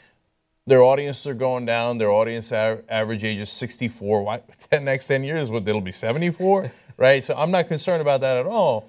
Their 0.67 0.83
audiences 0.83 1.27
are 1.27 1.35
going 1.35 1.67
down. 1.67 1.99
Their 1.99 2.11
audience 2.11 2.53
a- 2.53 2.83
average 2.89 3.25
age 3.25 3.39
is 3.39 3.51
64. 3.51 4.23
Why? 4.23 4.43
10 4.71 4.85
next 4.85 5.07
10 5.07 5.25
years, 5.25 5.51
what? 5.51 5.67
It'll 5.67 5.81
be 5.81 5.93
74, 5.93 6.71
right? 6.97 7.25
So 7.25 7.35
I'm 7.37 7.51
not 7.51 7.67
concerned 7.67 8.03
about 8.03 8.21
that 8.21 8.37
at 8.37 8.47
all. 8.47 8.89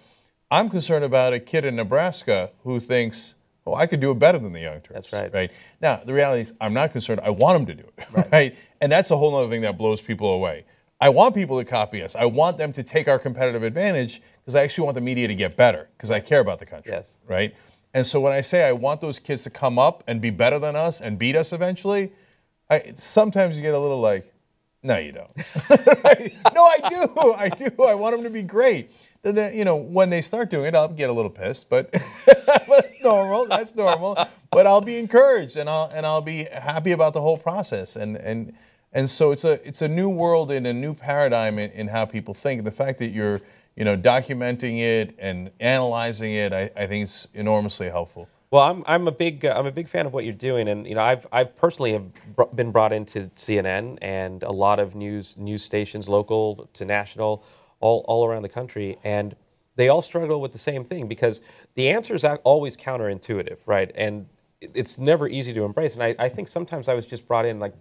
I'm 0.52 0.70
concerned 0.70 1.06
about 1.06 1.32
a 1.34 1.40
kid 1.40 1.64
in 1.64 1.78
Nebraska 1.78 2.52
who 2.64 2.82
thinks, 2.82 3.36
"Oh, 3.66 3.74
I 3.74 3.88
could 3.88 4.02
do 4.02 4.12
it 4.12 4.20
better 4.20 4.38
than 4.38 4.52
the 4.52 4.60
Young 4.60 4.82
Turks." 4.82 5.10
That's 5.10 5.14
right. 5.14 5.34
Right 5.34 5.52
now, 5.82 6.02
the 6.06 6.14
reality 6.14 6.42
is, 6.42 6.54
I'm 6.60 6.74
not 6.74 6.92
concerned. 6.92 7.22
I 7.24 7.30
want 7.30 7.66
them 7.66 7.78
to 7.78 7.84
do 7.84 7.90
it, 7.98 8.28
right? 8.34 8.56
And 8.82 8.92
that's 8.92 9.12
a 9.12 9.18
whole 9.18 9.34
other 9.34 9.50
thing 9.50 9.62
that 9.62 9.78
blows 9.78 10.02
people 10.02 10.34
away. 10.34 10.66
I 11.00 11.08
want 11.08 11.34
people 11.36 11.58
to 11.58 11.66
copy 11.66 12.04
us. 12.04 12.18
I 12.18 12.26
want 12.26 12.58
them 12.58 12.74
to 12.74 12.84
take 12.84 13.08
our 13.08 13.18
competitive 13.18 13.64
advantage 13.64 14.22
because 14.42 14.56
I 14.56 14.64
actually 14.64 14.86
want 14.86 14.96
the 14.96 15.02
media 15.02 15.28
to 15.28 15.36
get 15.36 15.56
better 15.56 15.90
because 15.96 16.12
I 16.12 16.20
care 16.20 16.40
about 16.40 16.60
the 16.60 16.66
country. 16.66 16.92
Yes. 16.94 17.18
Right. 17.28 17.56
And 17.94 18.08
so 18.08 18.20
when 18.20 18.34
I 18.34 18.42
say 18.42 18.68
I 18.68 18.72
want 18.72 19.02
those 19.02 19.20
kids 19.20 19.44
to 19.44 19.50
come 19.50 19.78
up 19.78 20.04
and 20.08 20.22
be 20.22 20.30
better 20.30 20.60
than 20.60 20.76
us 20.76 21.02
and 21.02 21.18
beat 21.20 21.36
us 21.36 21.52
eventually, 21.54 22.12
I, 22.70 22.94
sometimes 22.98 23.56
you 23.58 23.62
get 23.62 23.74
a 23.74 23.80
little 23.80 24.00
like, 24.00 24.32
no, 24.84 24.98
you 24.98 25.12
don't. 25.12 25.32
Right? 26.04 26.36
No, 26.56 26.64
I 26.64 26.90
do. 26.90 27.34
I 27.38 27.50
do. 27.50 27.84
I 27.84 27.94
want 27.94 28.16
them 28.16 28.24
to 28.24 28.30
be 28.30 28.44
great. 28.44 28.92
Then, 29.22 29.56
you 29.56 29.64
know, 29.64 29.76
when 29.76 30.10
they 30.10 30.22
start 30.22 30.50
doing 30.50 30.66
it, 30.66 30.76
I'll 30.76 30.88
get 30.88 31.10
a 31.10 31.14
little 31.14 31.30
pissed, 31.30 31.70
but, 31.70 31.92
but 32.26 32.46
that's 32.68 33.04
normal. 33.04 33.46
That's 33.46 33.76
normal. 33.76 34.18
But 34.50 34.66
I'll 34.66 34.82
be 34.82 34.98
encouraged 34.98 35.58
and 35.58 35.70
I'll 35.70 35.92
and 35.94 36.06
I'll 36.06 36.22
be 36.22 36.46
happy 36.46 36.92
about 36.92 37.14
the 37.14 37.22
whole 37.22 37.38
process. 37.38 37.96
And 37.96 38.18
and 38.18 38.54
and 38.94 39.10
so 39.10 39.32
it's 39.32 39.44
a 39.44 39.66
it's 39.68 39.82
a 39.82 39.88
new 39.88 40.10
world 40.10 40.52
and 40.52 40.68
a 40.68 40.74
new 40.74 40.94
paradigm 40.94 41.60
in, 41.60 41.72
in 41.72 41.88
how 41.88 42.06
people 42.06 42.34
think. 42.34 42.60
And 42.60 42.68
the 42.68 42.72
fact 42.72 43.00
that 43.00 43.10
you're 43.10 43.42
you 43.76 43.86
know 43.86 43.96
documenting 43.98 44.80
it 44.80 45.16
and 45.18 45.52
analyzing 45.60 46.34
it, 46.34 46.54
I, 46.54 46.72
I 46.76 46.88
think 46.88 47.06
it's 47.06 47.28
enormously 47.34 47.90
helpful. 47.90 48.28
Well, 48.52 48.64
I'm, 48.64 48.84
I'm 48.86 49.08
a 49.08 49.14
big 49.14 49.46
uh, 49.46 49.56
I'm 49.58 49.66
a 49.66 49.72
big 49.72 49.88
fan 49.88 50.06
of 50.06 50.14
what 50.14 50.26
you're 50.26 50.34
doing, 50.34 50.68
and 50.68 50.86
you 50.86 50.96
know 50.96 51.02
I've 51.02 51.26
I've 51.32 51.56
personally 51.56 51.94
have 51.94 52.36
br- 52.36 52.44
been 52.54 52.72
brought 52.72 52.92
into 52.92 53.30
CNN 53.38 53.98
and 54.02 54.44
a 54.44 54.52
lot 54.52 54.80
of 54.80 54.94
news 54.94 55.38
news 55.38 55.64
stations, 55.64 56.10
local 56.10 56.70
to 56.74 56.84
national, 56.84 57.46
all 57.80 58.04
all 58.10 58.26
around 58.26 58.42
the 58.42 58.50
country, 58.50 58.98
and 59.06 59.38
they 59.78 59.88
all 59.88 60.02
struggle 60.02 60.42
with 60.42 60.52
the 60.52 60.60
same 60.60 60.84
thing 60.84 61.08
because 61.08 61.40
the 61.76 61.90
answer 61.90 62.14
is 62.14 62.26
always 62.44 62.76
counterintuitive, 62.76 63.58
right? 63.66 63.90
And 63.96 64.28
it's 64.60 65.00
never 65.00 65.30
easy 65.30 65.54
to 65.54 65.64
embrace. 65.64 65.94
And 65.94 66.04
I, 66.04 66.16
I 66.20 66.30
think 66.30 66.50
sometimes 66.50 66.90
I 66.90 66.94
was 66.94 67.08
just 67.08 67.28
brought 67.28 67.46
in 67.46 67.58
like 67.60 67.74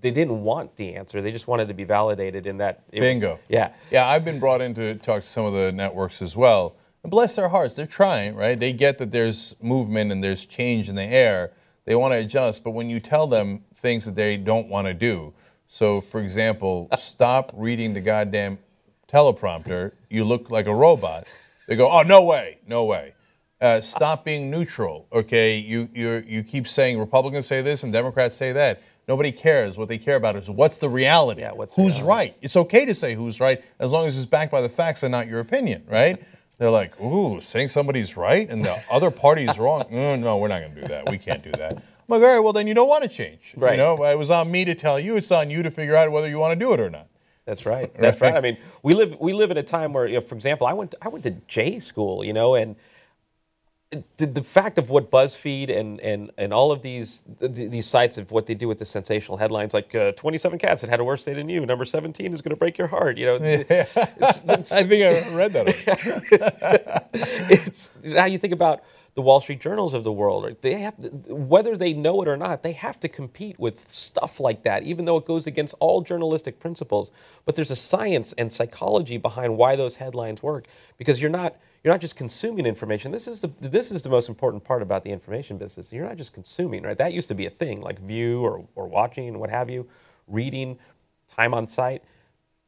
they 0.00 0.10
didn't 0.10 0.42
want 0.42 0.76
the 0.76 0.94
answer; 0.94 1.20
they 1.22 1.32
just 1.32 1.48
wanted 1.48 1.68
to 1.68 1.74
be 1.74 1.84
validated 1.84 2.46
in 2.46 2.58
that. 2.58 2.82
it 2.92 3.00
was- 3.00 3.06
Bingo. 3.06 3.38
yeah. 3.48 3.72
Yeah, 3.90 4.06
I've 4.06 4.24
been 4.24 4.38
brought 4.38 4.60
in 4.60 4.74
to 4.74 4.94
talk 4.96 5.22
to 5.22 5.28
some 5.28 5.44
of 5.44 5.52
the 5.52 5.72
networks 5.72 6.22
as 6.22 6.36
well. 6.36 6.76
And 7.02 7.10
bless 7.10 7.34
their 7.34 7.48
hearts, 7.48 7.76
they're 7.76 7.86
trying, 7.86 8.34
right? 8.34 8.58
They 8.58 8.72
get 8.72 8.98
that 8.98 9.12
there's 9.12 9.54
movement 9.62 10.10
and 10.10 10.22
there's 10.22 10.44
change 10.46 10.88
in 10.88 10.96
the 10.96 11.02
air. 11.04 11.52
They 11.84 11.94
want 11.94 12.12
to 12.12 12.18
adjust, 12.18 12.64
but 12.64 12.72
when 12.72 12.90
you 12.90 13.00
tell 13.00 13.26
them 13.26 13.64
things 13.74 14.04
that 14.06 14.14
they 14.14 14.36
don't 14.36 14.68
want 14.68 14.86
to 14.88 14.94
do, 14.94 15.32
so 15.68 16.00
for 16.00 16.20
example, 16.20 16.88
stop 16.98 17.52
reading 17.54 17.94
the 17.94 18.00
goddamn 18.00 18.58
teleprompter, 19.12 19.92
you 20.10 20.24
look 20.24 20.50
like 20.50 20.66
a 20.66 20.74
robot. 20.74 21.26
They 21.66 21.76
go, 21.76 21.88
oh, 21.90 22.02
no 22.02 22.24
way, 22.24 22.58
no 22.66 22.84
way. 22.84 23.14
Uh, 23.60 23.80
stop 23.80 24.24
being 24.24 24.50
neutral. 24.50 25.06
Okay, 25.12 25.58
you 25.58 25.88
you 25.92 26.22
you 26.26 26.42
keep 26.44 26.68
saying 26.68 26.96
Republicans 26.98 27.46
say 27.46 27.60
this 27.60 27.82
and 27.82 27.92
Democrats 27.92 28.36
say 28.36 28.52
that. 28.52 28.82
Nobody 29.08 29.32
cares. 29.32 29.78
What 29.78 29.88
they 29.88 29.96
care 29.98 30.16
about 30.16 30.36
is 30.36 30.50
what's 30.50 30.76
the 30.78 30.88
reality. 30.90 31.40
Yeah, 31.40 31.52
what's 31.52 31.74
whose 31.74 32.02
reality? 32.02 32.08
right? 32.30 32.36
It's 32.42 32.56
okay 32.56 32.84
to 32.84 32.94
say 32.94 33.14
who's 33.14 33.40
right 33.40 33.64
as 33.78 33.90
long 33.90 34.06
as 34.06 34.16
it's 34.18 34.26
backed 34.26 34.52
by 34.52 34.60
the 34.60 34.68
facts 34.68 35.02
and 35.02 35.10
not 35.10 35.26
your 35.26 35.40
opinion, 35.40 35.84
right? 35.88 36.22
They're 36.58 36.70
like, 36.70 37.00
ooh, 37.00 37.40
saying 37.40 37.68
somebody's 37.68 38.16
right 38.16 38.48
and 38.50 38.64
the 38.64 38.76
other 38.90 39.10
party's 39.10 39.58
wrong. 39.58 39.84
Mm, 39.90 40.20
no, 40.20 40.36
we're 40.36 40.48
not 40.48 40.60
going 40.60 40.74
to 40.74 40.80
do 40.82 40.88
that. 40.88 41.08
We 41.08 41.16
can't 41.16 41.42
do 41.42 41.52
that. 41.52 41.72
I'm 41.74 41.82
like, 42.08 42.20
all 42.20 42.28
right, 42.34 42.40
well 42.40 42.52
then 42.52 42.66
you 42.66 42.74
don't 42.74 42.88
want 42.88 43.02
to 43.04 43.08
change. 43.08 43.54
You 43.56 43.62
Right. 43.62 43.76
know, 43.78 44.04
it 44.04 44.18
was 44.18 44.30
on 44.30 44.50
me 44.50 44.64
to 44.66 44.74
tell 44.74 45.00
you. 45.00 45.16
It's 45.16 45.30
on 45.32 45.48
you 45.50 45.62
to 45.62 45.70
figure 45.70 45.96
out 45.96 46.10
whether 46.12 46.28
you 46.28 46.38
want 46.38 46.52
to 46.58 46.64
do 46.64 46.72
it 46.74 46.80
or 46.80 46.90
not. 46.90 47.06
That's 47.46 47.64
right. 47.64 47.90
That's 47.98 48.20
Right. 48.20 48.32
right. 48.34 48.36
I 48.36 48.40
mean, 48.42 48.58
we 48.82 48.92
live 48.94 49.16
we 49.20 49.32
live 49.32 49.50
in 49.50 49.56
a 49.56 49.62
time 49.62 49.94
where, 49.94 50.06
you 50.06 50.14
know, 50.16 50.20
for 50.20 50.34
example, 50.34 50.66
I 50.66 50.74
went 50.74 50.94
I 51.00 51.08
went 51.08 51.22
to 51.24 51.30
J 51.46 51.78
school, 51.80 52.22
you 52.24 52.34
know, 52.34 52.56
and 52.56 52.76
the, 53.90 54.26
the 54.26 54.42
fact 54.42 54.76
of 54.78 54.90
what 54.90 55.10
BuzzFeed 55.10 55.74
and 55.74 55.98
and 56.00 56.30
and 56.36 56.52
all 56.52 56.70
of 56.72 56.82
these 56.82 57.22
th- 57.40 57.70
these 57.70 57.86
sites 57.86 58.18
of 58.18 58.30
what 58.30 58.44
they 58.46 58.52
do 58.54 58.68
with 58.68 58.78
the 58.78 58.84
sensational 58.84 59.38
headlines, 59.38 59.72
like 59.72 59.94
uh, 59.94 60.12
27 60.12 60.58
cats 60.58 60.82
that 60.82 60.90
had 60.90 61.00
a 61.00 61.04
worse 61.04 61.24
day 61.24 61.32
than 61.32 61.48
you, 61.48 61.64
number 61.64 61.86
17 61.86 62.34
is 62.34 62.42
going 62.42 62.50
to 62.50 62.56
break 62.56 62.76
your 62.76 62.88
heart, 62.88 63.16
you 63.16 63.24
know. 63.26 63.36
it's, 63.42 63.96
it's- 63.96 64.72
I 64.72 64.82
think 64.82 65.04
I 65.04 65.34
read 65.34 65.52
that. 65.54 67.08
it's 67.50 67.90
now 68.04 68.26
you 68.26 68.36
think 68.38 68.52
about 68.52 68.82
the 69.18 69.22
Wall 69.22 69.40
Street 69.40 69.58
Journals 69.58 69.94
of 69.94 70.04
the 70.04 70.12
world. 70.12 70.54
They 70.60 70.74
have, 70.74 70.94
whether 71.26 71.76
they 71.76 71.92
know 71.92 72.22
it 72.22 72.28
or 72.28 72.36
not, 72.36 72.62
they 72.62 72.70
have 72.70 73.00
to 73.00 73.08
compete 73.08 73.58
with 73.58 73.90
stuff 73.90 74.38
like 74.38 74.62
that, 74.62 74.84
even 74.84 75.06
though 75.06 75.16
it 75.16 75.26
goes 75.26 75.48
against 75.48 75.74
all 75.80 76.02
journalistic 76.02 76.60
principles. 76.60 77.10
But 77.44 77.56
there's 77.56 77.72
a 77.72 77.76
science 77.76 78.32
and 78.38 78.52
psychology 78.52 79.16
behind 79.16 79.56
why 79.56 79.74
those 79.74 79.96
headlines 79.96 80.40
work, 80.40 80.66
because 80.98 81.20
you're 81.20 81.32
not 81.32 81.56
you're 81.82 81.92
not 81.92 82.00
just 82.00 82.14
consuming 82.14 82.64
information. 82.64 83.10
This 83.10 83.26
is 83.26 83.40
the 83.40 83.50
this 83.60 83.90
is 83.90 84.02
the 84.02 84.08
most 84.08 84.28
important 84.28 84.62
part 84.62 84.82
about 84.82 85.02
the 85.02 85.10
information 85.10 85.58
business. 85.58 85.92
You're 85.92 86.06
not 86.06 86.16
just 86.16 86.32
consuming, 86.32 86.84
right? 86.84 86.96
That 86.96 87.12
used 87.12 87.26
to 87.26 87.34
be 87.34 87.46
a 87.46 87.50
thing, 87.50 87.80
like 87.80 87.98
view 87.98 88.42
or 88.42 88.68
or 88.76 88.86
watching, 88.86 89.40
what 89.40 89.50
have 89.50 89.68
you, 89.68 89.88
reading, 90.28 90.78
time 91.26 91.54
on 91.54 91.66
site 91.66 92.04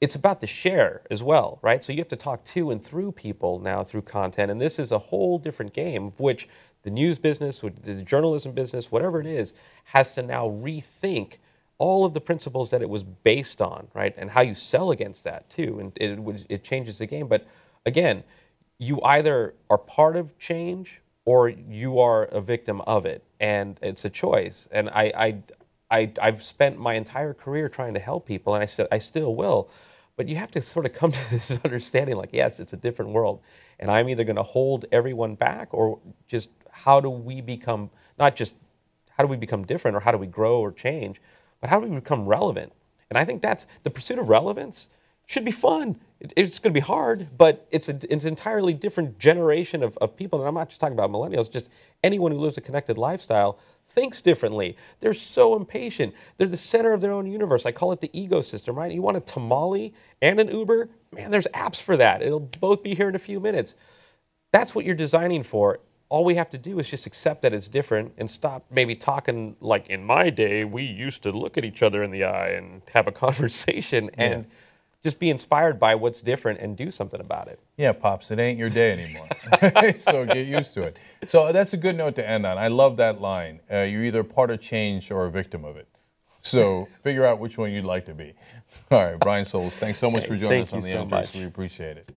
it's 0.01 0.15
about 0.15 0.41
the 0.41 0.47
share 0.47 1.03
as 1.11 1.23
well, 1.23 1.59
right? 1.63 1.85
So 1.85 1.93
you 1.93 1.99
have 1.99 2.09
to 2.09 2.17
talk 2.17 2.45
to 2.47 2.71
and 2.71 2.83
through 2.83 3.13
people 3.13 3.61
now 3.61 3.85
through 3.85 4.03
content, 4.03 4.51
and 4.51 4.61
this 4.61 4.79
is 4.79 4.93
a 4.93 4.99
whole 4.99 5.39
different 5.39 5.75
game 5.75 6.07
of 6.07 6.21
which 6.21 6.49
the 6.83 6.91
news 6.91 7.19
business, 7.19 7.61
the 7.61 8.03
journalism 8.03 8.53
business, 8.53 8.91
whatever 8.91 9.21
it 9.21 9.27
is, 9.27 9.53
has 9.85 10.15
to 10.15 10.23
now 10.23 10.49
rethink 10.49 11.37
all 11.79 12.05
of 12.05 12.15
the 12.15 12.21
principles 12.21 12.71
that 12.71 12.83
it 12.83 12.89
was 12.89 13.05
based 13.05 13.61
on, 13.61 13.89
right? 13.95 14.15
And 14.17 14.31
how 14.31 14.43
you 14.43 14.55
sell 14.55 14.91
against 14.91 15.25
that 15.25 15.51
too, 15.51 15.81
and 15.81 15.93
it 15.97 16.47
it 16.49 16.65
changes 16.65 16.99
the 16.99 17.07
game. 17.07 17.29
But 17.29 17.47
again, 17.87 18.25
you 18.79 19.01
either 19.03 19.55
are 19.71 19.79
part 19.79 20.17
of 20.17 20.39
change 20.39 21.01
or 21.27 21.49
you 21.51 21.99
are 21.99 22.25
a 22.27 22.41
victim 22.41 22.81
of 22.83 23.07
it, 23.07 23.23
and 23.41 23.79
it's 23.83 24.05
a 24.05 24.11
choice. 24.11 24.69
And 24.73 24.91
I, 24.91 25.13
I, 25.17 25.43
I 25.91 26.13
I've 26.23 26.43
spent 26.43 26.79
my 26.79 26.95
entire 26.95 27.35
career 27.35 27.69
trying 27.69 27.95
to 27.95 28.01
help 28.01 28.27
people, 28.27 28.55
and 28.55 28.63
I 28.63 28.67
said 28.67 28.89
I 28.91 28.99
still 28.99 29.35
will. 29.35 29.71
But 30.21 30.29
you 30.29 30.37
have 30.37 30.51
to 30.51 30.61
sort 30.61 30.85
of 30.85 30.93
come 30.93 31.13
to 31.15 31.31
this 31.31 31.51
understanding, 31.65 32.19
like 32.19 32.29
yes, 32.35 32.61
it's 32.61 32.75
a 32.75 32.77
different 32.77 33.13
world, 33.13 33.41
and 33.79 33.91
I'm 33.91 34.07
either 34.11 34.23
going 34.23 34.37
to 34.37 34.43
hold 34.43 34.85
everyone 34.93 35.35
back, 35.35 35.71
or 35.73 35.99
just 36.29 36.51
how 36.71 37.01
do 37.01 37.09
we 37.09 37.41
become 37.41 37.89
not 38.19 38.37
just 38.37 38.53
how 39.13 39.25
do 39.25 39.29
we 39.29 39.39
become 39.39 39.65
different, 39.65 39.97
or 39.97 40.01
how 40.01 40.13
do 40.13 40.19
we 40.19 40.27
grow 40.27 40.61
or 40.61 40.73
change, 40.73 41.23
but 41.63 41.71
how 41.71 41.81
do 41.81 41.87
we 41.87 41.95
become 41.97 42.27
relevant? 42.27 42.71
And 43.09 43.17
I 43.19 43.25
think 43.25 43.41
that's 43.41 43.67
the 43.83 43.89
pursuit 43.89 44.19
of 44.19 44.29
relevance 44.29 44.91
should 45.27 45.47
be 45.47 45.51
fun. 45.53 45.99
It- 46.21 46.35
it's 46.37 46.59
going 46.59 46.75
to 46.75 46.79
be 46.79 46.85
hard, 46.85 47.29
but 47.39 47.67
it's 47.71 47.89
a, 47.89 47.99
it's 48.11 48.25
an 48.25 48.29
entirely 48.29 48.75
different 48.75 49.19
generation 49.19 49.83
of, 49.83 49.97
of 50.03 50.17
people. 50.17 50.39
And 50.41 50.49
I'm 50.49 50.55
not 50.55 50.69
just 50.69 50.83
talking 50.83 50.99
about 50.99 51.11
millennials, 51.11 51.51
just 51.51 51.71
anyone 52.05 52.31
who 52.33 52.39
lives 52.39 52.59
a 52.59 52.61
connected 52.61 52.99
lifestyle 52.99 53.59
thinks 53.95 54.23
differently. 54.23 54.77
They're 55.01 55.15
so 55.15 55.57
impatient. 55.57 56.15
They're 56.37 56.47
the 56.47 56.57
center 56.57 56.93
of 56.93 57.01
their 57.01 57.13
own 57.13 57.27
universe. 57.27 57.67
I 57.67 57.73
call 57.73 57.93
it 57.93 58.01
the 58.01 58.09
egosystem, 58.09 58.77
right? 58.77 58.93
You 58.93 59.03
want 59.03 59.17
a 59.17 59.21
tamale 59.21 59.95
and 60.23 60.41
an 60.41 60.49
Uber? 60.49 60.89
Man, 61.13 61.31
there's 61.31 61.47
apps 61.49 61.81
for 61.81 61.97
that. 61.97 62.23
It'll 62.23 62.41
both 62.41 62.83
be 62.83 62.95
here 62.95 63.09
in 63.09 63.15
a 63.15 63.21
few 63.21 63.41
minutes. 63.41 63.75
That's 64.53 64.75
what 64.75 64.85
you're 64.85 64.95
designing 64.95 65.43
for. 65.43 65.81
All 66.09 66.25
we 66.25 66.35
have 66.35 66.51
to 66.51 66.59
do 66.59 66.79
is 66.81 66.89
just 66.89 67.07
accept 67.07 67.43
that 67.43 67.53
it's 67.53 67.69
different 67.69 68.13
and 68.19 68.29
stop 68.29 68.65
maybe 68.71 68.97
talking 68.97 69.55
like 69.61 69.89
in 69.89 70.05
my 70.05 70.29
day, 70.31 70.65
we 70.65 70.83
used 70.83 71.23
to 71.23 71.31
look 71.31 71.57
at 71.57 71.65
each 71.65 71.83
other 71.83 72.03
in 72.03 72.11
the 72.11 72.25
eye 72.25 72.51
and 72.51 72.83
have 72.93 73.07
a 73.07 73.13
conversation 73.25 74.11
and 74.15 74.47
just 75.03 75.19
be 75.19 75.31
inspired 75.31 75.81
by 75.81 75.95
what's 75.95 76.21
different 76.21 76.61
and 76.61 76.77
do 76.77 76.91
something 76.91 77.21
about 77.21 77.49
it. 77.49 77.59
Yeah, 77.77 77.93
pops, 77.93 78.31
it 78.31 78.39
ain't 78.39 78.59
your 78.59 78.69
day 78.69 78.93
anymore. 78.93 79.29
so 79.97 80.27
get 80.27 80.47
used 80.47 80.75
to 80.75 80.83
it. 80.83 80.99
So 81.29 81.53
that's 81.53 81.73
a 81.73 81.77
good 81.77 81.97
note 81.97 82.17
to 82.17 82.29
end 82.29 82.45
on. 82.45 82.59
I 82.59 82.69
love 82.69 82.99
that 82.99 83.21
line. 83.21 83.61
Uh, 83.71 83.79
you're 83.79 84.05
either 84.05 84.25
part 84.25 84.51
of 84.51 84.61
change 84.61 85.11
or 85.11 85.25
a 85.25 85.31
victim 85.31 85.65
of 85.65 85.77
it. 85.77 85.89
So 86.43 86.89
figure 87.03 87.25
out 87.25 87.39
which 87.39 87.59
one 87.59 87.71
you'd 87.71 87.85
like 87.85 88.07
to 88.07 88.15
be. 88.15 88.35
All 88.91 89.05
right, 89.05 89.19
Brian 89.19 89.45
Solis, 89.45 89.79
thanks 89.79 89.99
so 89.99 90.11
much 90.11 90.27
for 90.27 90.37
joining 90.37 90.65
thank 90.65 90.69
us 90.69 90.73
on 90.73 90.81
the 90.81 90.91
so 90.91 91.05
much. 91.05 91.35
We 91.35 91.45
appreciate 91.45 91.97
it. 91.97 92.15